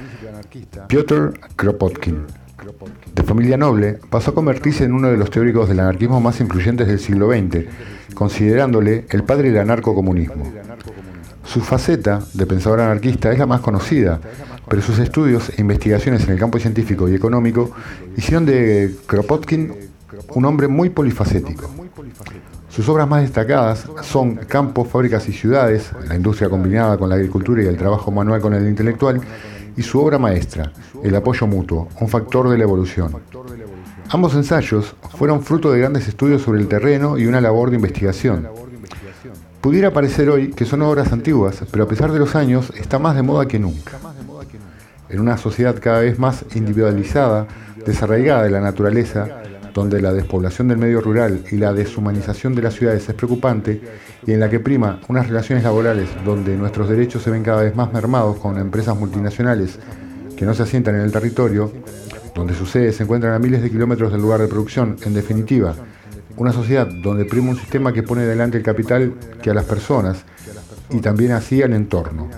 Piotr 0.86 1.34
Kropotkin. 1.57 2.26
De 3.12 3.24
familia 3.24 3.57
noble, 3.57 3.99
pasó 4.09 4.30
a 4.30 4.34
convertirse 4.34 4.84
en 4.84 4.92
uno 4.92 5.09
de 5.09 5.16
los 5.16 5.32
teóricos 5.32 5.68
del 5.68 5.80
anarquismo 5.80 6.20
más 6.20 6.38
influyentes 6.40 6.86
del 6.86 7.01
siglo 7.01 7.32
XX, 7.32 7.64
considerándole 8.14 9.07
el 9.11 9.24
padre 9.24 9.51
del 9.51 9.62
anarcocomunismo. 9.62 10.44
Su 11.42 11.61
faceta 11.61 12.22
de 12.32 12.47
pensador 12.47 12.82
anarquista 12.82 13.32
es 13.32 13.40
la 13.40 13.47
más 13.47 13.62
conocida, 13.62 14.20
pero 14.68 14.80
sus 14.80 15.01
estudios 15.01 15.51
e 15.59 15.61
investigaciones 15.61 16.22
en 16.22 16.30
el 16.30 16.38
campo 16.38 16.61
científico 16.61 17.09
y 17.09 17.16
económico 17.16 17.72
hicieron 18.16 18.47
de 18.47 18.94
Kropotkin 19.09 19.72
un 20.36 20.44
hombre 20.44 20.68
muy 20.68 20.90
polifacético. 20.90 21.86
Sus 22.77 22.91
obras 22.91 23.09
más 23.09 23.22
destacadas 23.22 23.87
son 24.03 24.35
Campos, 24.35 24.87
Fábricas 24.89 25.27
y 25.31 25.33
Ciudades, 25.33 25.93
la 26.07 26.14
industria 26.14 26.51
combinada 26.51 26.99
con 26.99 27.09
la 27.09 27.14
agricultura 27.14 27.62
y 27.62 27.66
el 27.66 27.79
trabajo 27.79 28.11
manual 28.11 28.43
con 28.43 28.53
el 28.53 28.68
intelectual, 28.68 29.18
y 29.79 29.83
su 29.83 29.99
obra 29.99 30.18
maestra, 30.18 30.72
El 31.03 31.16
apoyo 31.16 31.47
mutuo, 31.47 31.89
un 31.99 32.09
factor 32.09 32.51
de 32.51 32.59
la 32.59 32.64
evolución. 32.64 33.16
Ambos 34.11 34.35
ensayos 34.35 34.95
fueron 35.16 35.43
fruto 35.43 35.72
de 35.72 35.79
grandes 35.79 36.07
estudios 36.07 36.43
sobre 36.43 36.61
el 36.61 36.68
terreno 36.68 37.16
y 37.16 37.24
una 37.24 37.41
labor 37.41 37.70
de 37.70 37.77
investigación. 37.77 38.47
Pudiera 39.62 39.91
parecer 39.91 40.29
hoy 40.29 40.51
que 40.51 40.66
son 40.66 40.83
obras 40.83 41.14
antiguas, 41.14 41.62
pero 41.70 41.85
a 41.85 41.89
pesar 41.89 42.12
de 42.12 42.18
los 42.18 42.35
años 42.35 42.74
está 42.77 42.99
más 42.99 43.16
de 43.16 43.22
moda 43.22 43.49
que 43.49 43.59
nunca. 43.59 43.93
En 45.09 45.20
una 45.20 45.39
sociedad 45.39 45.77
cada 45.81 46.01
vez 46.01 46.18
más 46.18 46.45
individualizada, 46.55 47.47
desarraigada 47.87 48.43
de 48.43 48.51
la 48.51 48.61
naturaleza, 48.61 49.45
donde 49.77 50.01
la 50.01 50.14
despoblación 50.14 50.68
del 50.68 50.79
medio 50.79 51.03
rural 51.03 51.45
y 51.53 51.57
la 51.57 51.74
deshumanización 51.74 52.55
de 52.55 52.62
las 52.62 52.72
ciudades 52.72 53.07
es 53.07 53.14
preocupante 53.14 53.79
y 54.27 54.33
en 54.33 54.41
la 54.41 54.49
que 54.49 54.59
prima 54.59 55.01
unas 55.09 55.29
relaciones 55.29 55.64
laborales 55.64 56.09
donde 56.24 56.57
nuestros 56.57 56.89
derechos 56.89 57.22
se 57.22 57.31
ven 57.31 57.43
cada 57.43 57.62
vez 57.62 57.77
más 57.77 57.93
mermados 57.93 58.39
con 58.39 58.57
empresas 58.57 58.97
multinacionales 58.97 59.79
que 60.35 60.47
no 60.47 60.55
se 60.55 60.62
asientan 60.62 60.95
en 60.95 61.03
el 61.03 61.12
territorio, 61.12 61.70
donde 62.35 62.55
sus 62.55 62.70
sedes 62.70 62.97
se 62.97 63.03
encuentran 63.03 63.35
a 63.35 63.39
miles 63.39 63.61
de 63.62 63.70
kilómetros 63.70 64.12
del 64.12 64.22
lugar 64.22 64.41
de 64.41 64.49
producción, 64.49 64.97
en 65.05 65.12
definitiva, 65.12 65.74
una 66.39 66.53
sociedad 66.53 66.89
donde 67.03 67.27
prima 67.27 67.51
un 67.51 67.59
sistema 67.59 67.93
que 67.93 68.03
pone 68.03 68.22
delante 68.22 68.57
el 68.57 68.64
capital 68.64 69.12
que 69.43 69.51
a 69.51 69.55
las 69.55 69.66
personas 69.66 70.24
y 70.89 71.01
también 71.01 71.33
así 71.33 71.62
al 71.62 71.74
entorno. 71.74 72.31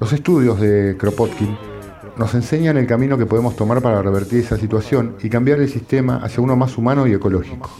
Los 0.00 0.10
estudios 0.14 0.58
de 0.58 0.96
Kropotkin 0.98 1.75
nos 2.16 2.34
enseñan 2.34 2.76
el 2.76 2.86
camino 2.86 3.18
que 3.18 3.26
podemos 3.26 3.56
tomar 3.56 3.82
para 3.82 4.02
revertir 4.02 4.40
esa 4.40 4.56
situación 4.56 5.16
y 5.22 5.28
cambiar 5.28 5.60
el 5.60 5.68
sistema 5.68 6.16
hacia 6.16 6.42
uno 6.42 6.56
más 6.56 6.76
humano 6.78 7.06
y 7.06 7.12
ecológico. 7.12 7.70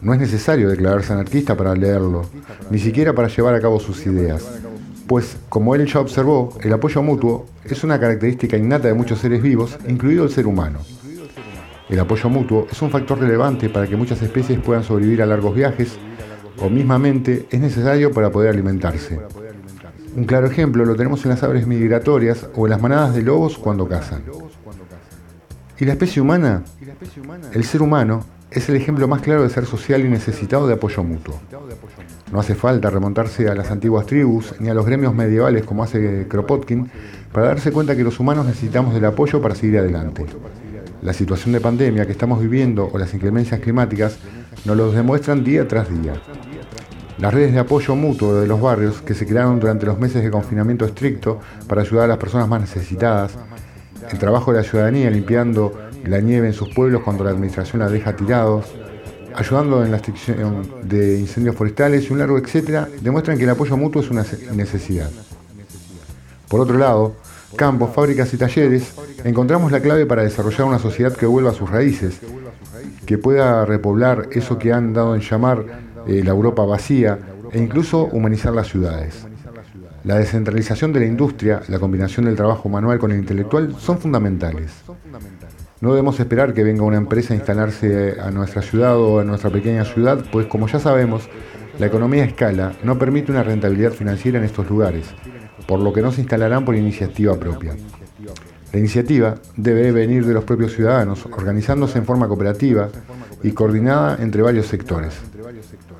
No 0.00 0.14
es 0.14 0.20
necesario 0.20 0.68
declararse 0.68 1.12
anarquista 1.12 1.56
para 1.56 1.74
leerlo, 1.74 2.26
ni 2.70 2.78
siquiera 2.78 3.12
para 3.12 3.28
llevar 3.28 3.54
a 3.54 3.60
cabo 3.60 3.80
sus 3.80 4.06
ideas, 4.06 4.46
pues, 5.08 5.38
como 5.48 5.74
él 5.74 5.86
ya 5.86 6.00
observó, 6.00 6.52
el 6.60 6.70
apoyo 6.70 7.02
mutuo 7.02 7.46
es 7.64 7.82
una 7.82 7.98
característica 7.98 8.58
innata 8.58 8.88
de 8.88 8.94
muchos 8.94 9.18
seres 9.18 9.40
vivos, 9.40 9.78
incluido 9.88 10.24
el 10.24 10.30
ser 10.30 10.46
humano. 10.46 10.80
El 11.88 11.98
apoyo 11.98 12.28
mutuo 12.28 12.66
es 12.70 12.82
un 12.82 12.90
factor 12.90 13.18
relevante 13.18 13.70
para 13.70 13.86
que 13.86 13.96
muchas 13.96 14.20
especies 14.20 14.60
puedan 14.60 14.84
sobrevivir 14.84 15.22
a 15.22 15.26
largos 15.26 15.54
viajes, 15.54 15.98
o 16.58 16.68
mismamente 16.68 17.46
es 17.50 17.58
necesario 17.58 18.12
para 18.12 18.30
poder 18.30 18.50
alimentarse. 18.50 19.18
Un 20.18 20.24
claro 20.24 20.48
ejemplo 20.48 20.84
lo 20.84 20.96
tenemos 20.96 21.24
en 21.24 21.30
las 21.30 21.44
aves 21.44 21.68
migratorias 21.68 22.48
o 22.56 22.66
en 22.66 22.70
las 22.70 22.82
manadas 22.82 23.14
de 23.14 23.22
lobos 23.22 23.56
cuando 23.56 23.86
cazan. 23.86 24.24
¿Y 25.78 25.84
la 25.84 25.92
especie 25.92 26.20
humana? 26.20 26.64
El 27.52 27.62
ser 27.62 27.82
humano 27.82 28.24
es 28.50 28.68
el 28.68 28.74
ejemplo 28.74 29.06
más 29.06 29.22
claro 29.22 29.44
de 29.44 29.48
ser 29.48 29.64
social 29.64 30.04
y 30.04 30.08
necesitado 30.08 30.66
de 30.66 30.74
apoyo 30.74 31.04
mutuo. 31.04 31.38
No 32.32 32.40
hace 32.40 32.56
falta 32.56 32.90
remontarse 32.90 33.48
a 33.48 33.54
las 33.54 33.70
antiguas 33.70 34.06
tribus 34.06 34.56
ni 34.58 34.68
a 34.68 34.74
los 34.74 34.84
gremios 34.84 35.14
medievales 35.14 35.64
como 35.64 35.84
hace 35.84 36.26
Kropotkin 36.26 36.90
para 37.32 37.46
darse 37.46 37.70
cuenta 37.70 37.94
que 37.94 38.02
los 38.02 38.18
humanos 38.18 38.44
necesitamos 38.44 38.94
del 38.94 39.04
apoyo 39.04 39.40
para 39.40 39.54
seguir 39.54 39.78
adelante. 39.78 40.26
La 41.00 41.12
situación 41.12 41.52
de 41.52 41.60
pandemia 41.60 42.06
que 42.06 42.12
estamos 42.12 42.40
viviendo 42.40 42.90
o 42.92 42.98
las 42.98 43.14
inclemencias 43.14 43.60
climáticas 43.60 44.18
nos 44.64 44.76
lo 44.76 44.90
demuestran 44.90 45.44
día 45.44 45.68
tras 45.68 45.88
día. 45.88 46.14
Las 47.18 47.34
redes 47.34 47.52
de 47.52 47.58
apoyo 47.58 47.96
mutuo 47.96 48.40
de 48.40 48.46
los 48.46 48.60
barrios 48.60 49.02
que 49.02 49.12
se 49.12 49.26
crearon 49.26 49.58
durante 49.58 49.86
los 49.86 49.98
meses 49.98 50.22
de 50.22 50.30
confinamiento 50.30 50.84
estricto 50.84 51.40
para 51.66 51.82
ayudar 51.82 52.04
a 52.04 52.08
las 52.08 52.18
personas 52.18 52.46
más 52.46 52.60
necesitadas, 52.60 53.32
el 54.08 54.18
trabajo 54.18 54.52
de 54.52 54.58
la 54.58 54.64
ciudadanía 54.64 55.10
limpiando 55.10 55.76
la 56.04 56.20
nieve 56.20 56.46
en 56.46 56.52
sus 56.52 56.72
pueblos 56.72 57.02
cuando 57.02 57.24
la 57.24 57.30
administración 57.30 57.80
la 57.80 57.88
deja 57.88 58.14
tirados, 58.14 58.66
ayudando 59.34 59.84
en 59.84 59.90
la 59.90 59.96
extinción 59.96 60.62
de 60.84 61.18
incendios 61.18 61.56
forestales 61.56 62.08
y 62.08 62.12
un 62.12 62.20
largo 62.20 62.38
etcétera, 62.38 62.88
demuestran 63.00 63.36
que 63.36 63.44
el 63.44 63.50
apoyo 63.50 63.76
mutuo 63.76 64.00
es 64.00 64.10
una 64.10 64.24
necesidad. 64.54 65.10
Por 66.48 66.60
otro 66.60 66.78
lado, 66.78 67.16
campos, 67.56 67.90
fábricas 67.94 68.32
y 68.32 68.36
talleres, 68.36 68.92
encontramos 69.24 69.72
la 69.72 69.80
clave 69.80 70.06
para 70.06 70.22
desarrollar 70.22 70.68
una 70.68 70.78
sociedad 70.78 71.12
que 71.14 71.26
vuelva 71.26 71.50
a 71.50 71.54
sus 71.54 71.68
raíces, 71.68 72.20
que 73.06 73.18
pueda 73.18 73.64
repoblar 73.64 74.28
eso 74.32 74.56
que 74.56 74.72
han 74.72 74.92
dado 74.92 75.16
en 75.16 75.20
llamar 75.20 75.87
eh, 76.08 76.22
la 76.24 76.30
Europa 76.30 76.64
vacía 76.64 77.18
e 77.52 77.58
incluso 77.58 78.04
humanizar 78.04 78.52
las 78.52 78.68
ciudades. 78.68 79.26
La 80.04 80.16
descentralización 80.16 80.92
de 80.92 81.00
la 81.00 81.06
industria, 81.06 81.62
la 81.68 81.78
combinación 81.78 82.26
del 82.26 82.36
trabajo 82.36 82.68
manual 82.68 82.98
con 82.98 83.12
el 83.12 83.18
intelectual 83.18 83.76
son 83.78 83.98
fundamentales. 83.98 84.72
No 85.80 85.90
debemos 85.90 86.18
esperar 86.18 86.54
que 86.54 86.64
venga 86.64 86.82
una 86.82 86.96
empresa 86.96 87.34
a 87.34 87.36
instalarse 87.36 88.16
a 88.20 88.30
nuestra 88.30 88.62
ciudad 88.62 88.96
o 88.96 89.20
a 89.20 89.24
nuestra 89.24 89.50
pequeña 89.50 89.84
ciudad, 89.84 90.24
pues 90.32 90.46
como 90.46 90.66
ya 90.66 90.80
sabemos, 90.80 91.28
la 91.78 91.86
economía 91.86 92.24
a 92.24 92.26
escala 92.26 92.72
no 92.82 92.98
permite 92.98 93.30
una 93.30 93.44
rentabilidad 93.44 93.92
financiera 93.92 94.38
en 94.38 94.44
estos 94.44 94.68
lugares, 94.68 95.06
por 95.66 95.78
lo 95.78 95.92
que 95.92 96.02
no 96.02 96.10
se 96.10 96.20
instalarán 96.22 96.64
por 96.64 96.74
iniciativa 96.74 97.36
propia. 97.36 97.76
La 98.72 98.78
iniciativa 98.78 99.36
debe 99.56 99.92
venir 99.92 100.26
de 100.26 100.34
los 100.34 100.44
propios 100.44 100.72
ciudadanos, 100.72 101.24
organizándose 101.26 101.98
en 101.98 102.04
forma 102.04 102.28
cooperativa 102.28 102.88
y 103.42 103.52
coordinada 103.52 104.18
entre 104.20 104.42
varios 104.42 104.66
sectores. 104.66 105.14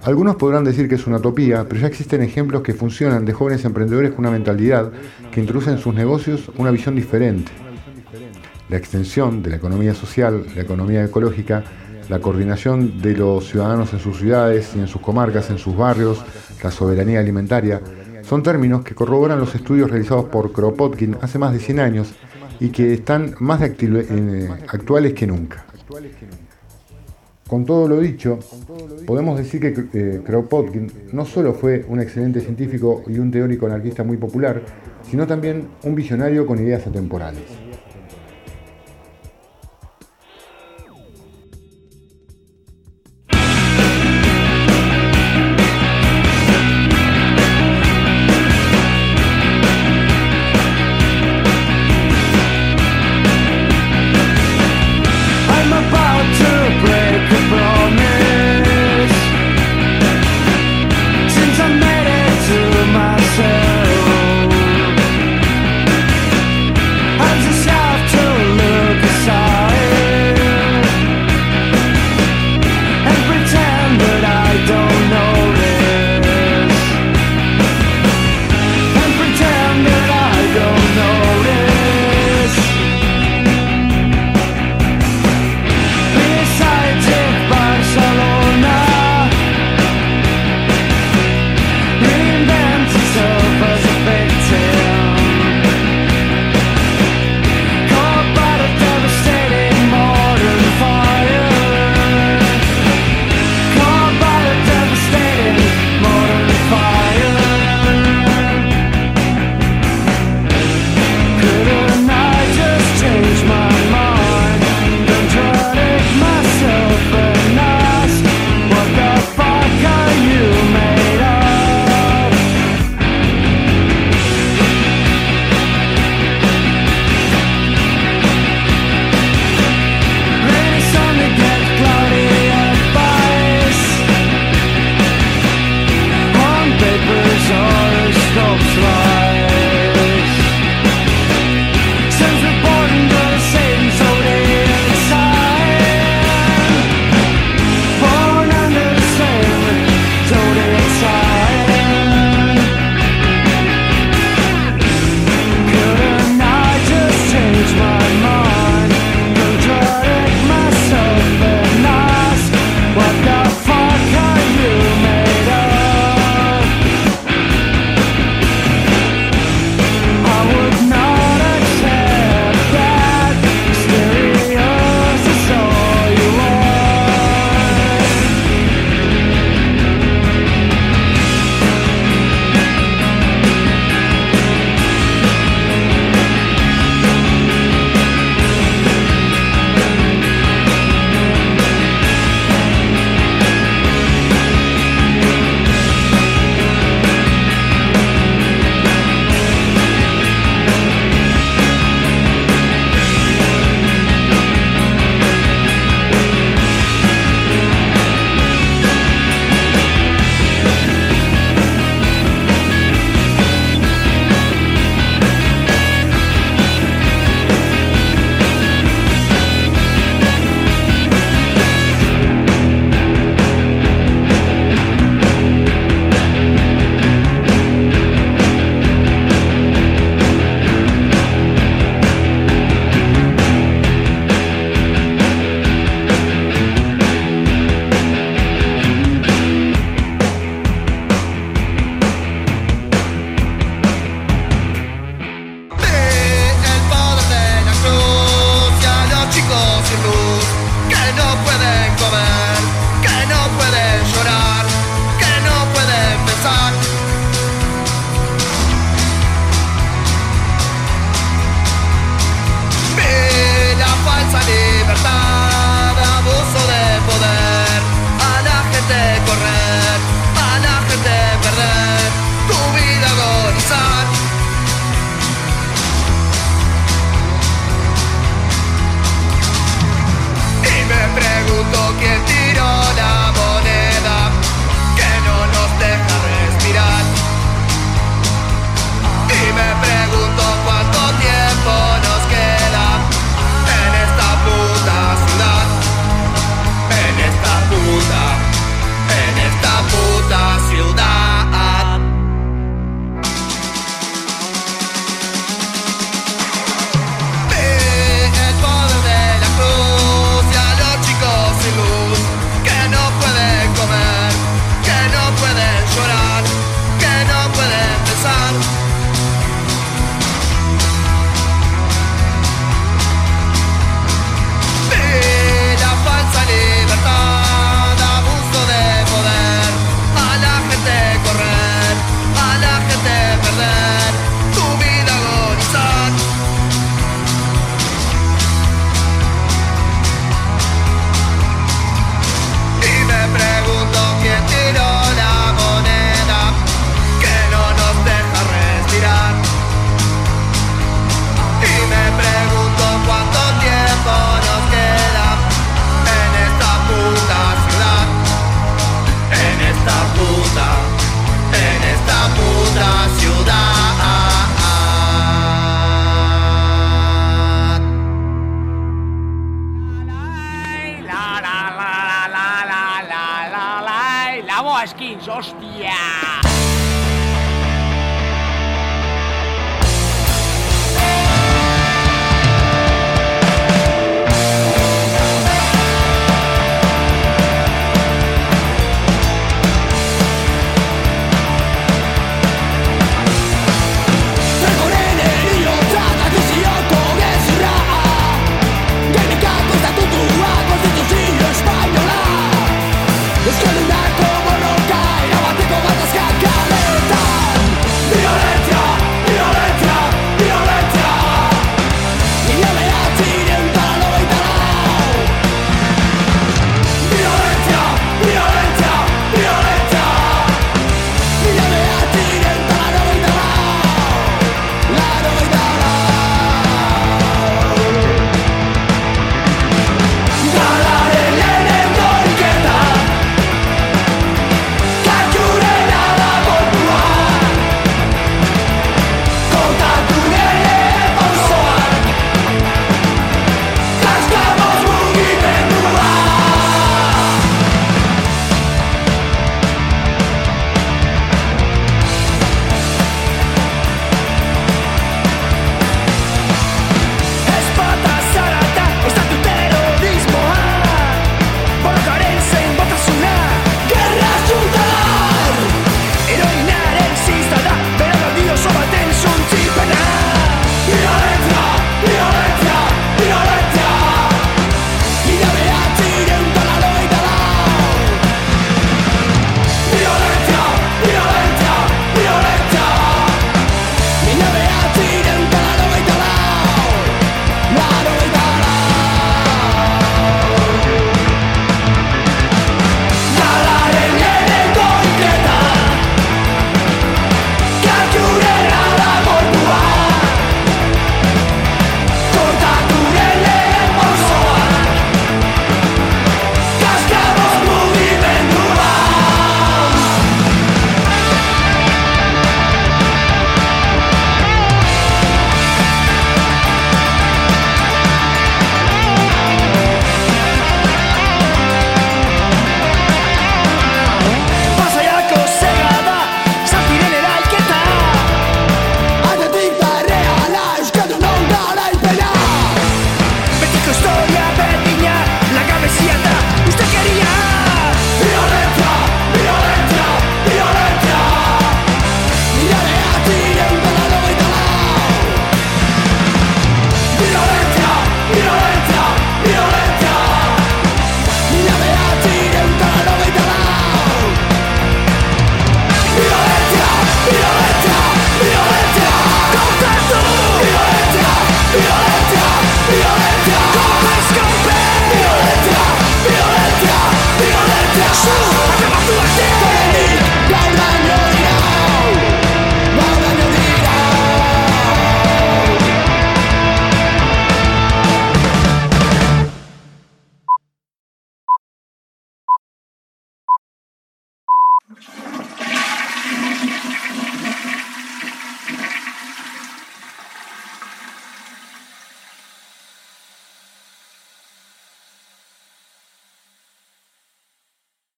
Algunos 0.03 0.37
podrán 0.37 0.65
decir 0.65 0.89
que 0.89 0.95
es 0.95 1.07
una 1.07 1.19
utopía, 1.19 1.67
pero 1.69 1.81
ya 1.81 1.87
existen 1.87 2.23
ejemplos 2.23 2.63
que 2.63 2.73
funcionan 2.73 3.25
de 3.25 3.33
jóvenes 3.33 3.65
emprendedores 3.65 4.13
con 4.13 4.21
una 4.21 4.31
mentalidad 4.31 4.93
que 5.33 5.41
introduce 5.41 5.71
en 5.71 5.79
sus 5.79 5.95
negocios 5.95 6.51
una 6.57 6.71
visión 6.71 6.95
diferente. 6.95 7.51
La 8.69 8.77
extensión 8.77 9.43
de 9.43 9.51
la 9.51 9.57
economía 9.57 9.95
social, 9.95 10.47
la 10.55 10.63
economía 10.63 11.05
ecológica, 11.05 11.65
la 12.09 12.21
coordinación 12.21 13.03
de 13.03 13.17
los 13.17 13.49
ciudadanos 13.49 13.93
en 13.93 13.99
sus 13.99 14.19
ciudades 14.19 14.73
y 14.77 14.79
en 14.79 14.89
sus 14.89 15.01
comarcas, 15.01 15.51
en 15.51 15.59
sus 15.59 15.77
barrios, 15.77 16.25
la 16.63 16.71
soberanía 16.71 17.21
alimentaria, 17.21 17.81
son 18.23 18.43
términos 18.43 18.85
que 18.85 18.95
corroboran 18.95 19.39
los 19.39 19.55
estudios 19.55 19.91
realizados 19.91 20.27
por 20.27 20.53
Kropotkin 20.53 21.17
hace 21.23 21.39
más 21.39 21.53
de 21.53 21.61
100 21.61 21.81
años 21.81 22.15
y 22.61 22.71
que 22.71 22.95
están 22.95 23.35
más 23.41 23.61
eh, 23.63 24.49
actuales 24.69 25.15
que 25.15 25.27
nunca. 25.27 25.65
Con 27.49 27.65
todo 27.65 27.89
lo 27.89 27.99
dicho, 27.99 28.39
podemos 29.07 29.39
decir 29.39 29.59
que 29.59 29.89
eh, 29.95 30.21
Kropotkin 30.23 30.93
no 31.13 31.25
solo 31.25 31.55
fue 31.55 31.83
un 31.89 31.99
excelente 31.99 32.41
científico 32.41 33.03
y 33.07 33.19
un 33.19 33.31
teórico 33.31 33.65
anarquista 33.65 34.05
muy 34.05 34.19
popular, 34.19 34.61
sino 35.11 35.27
también 35.27 35.67
un 35.83 35.95
visionario 35.95 36.47
con 36.47 36.59
ideas 36.59 36.87
atemporales. 36.87 37.68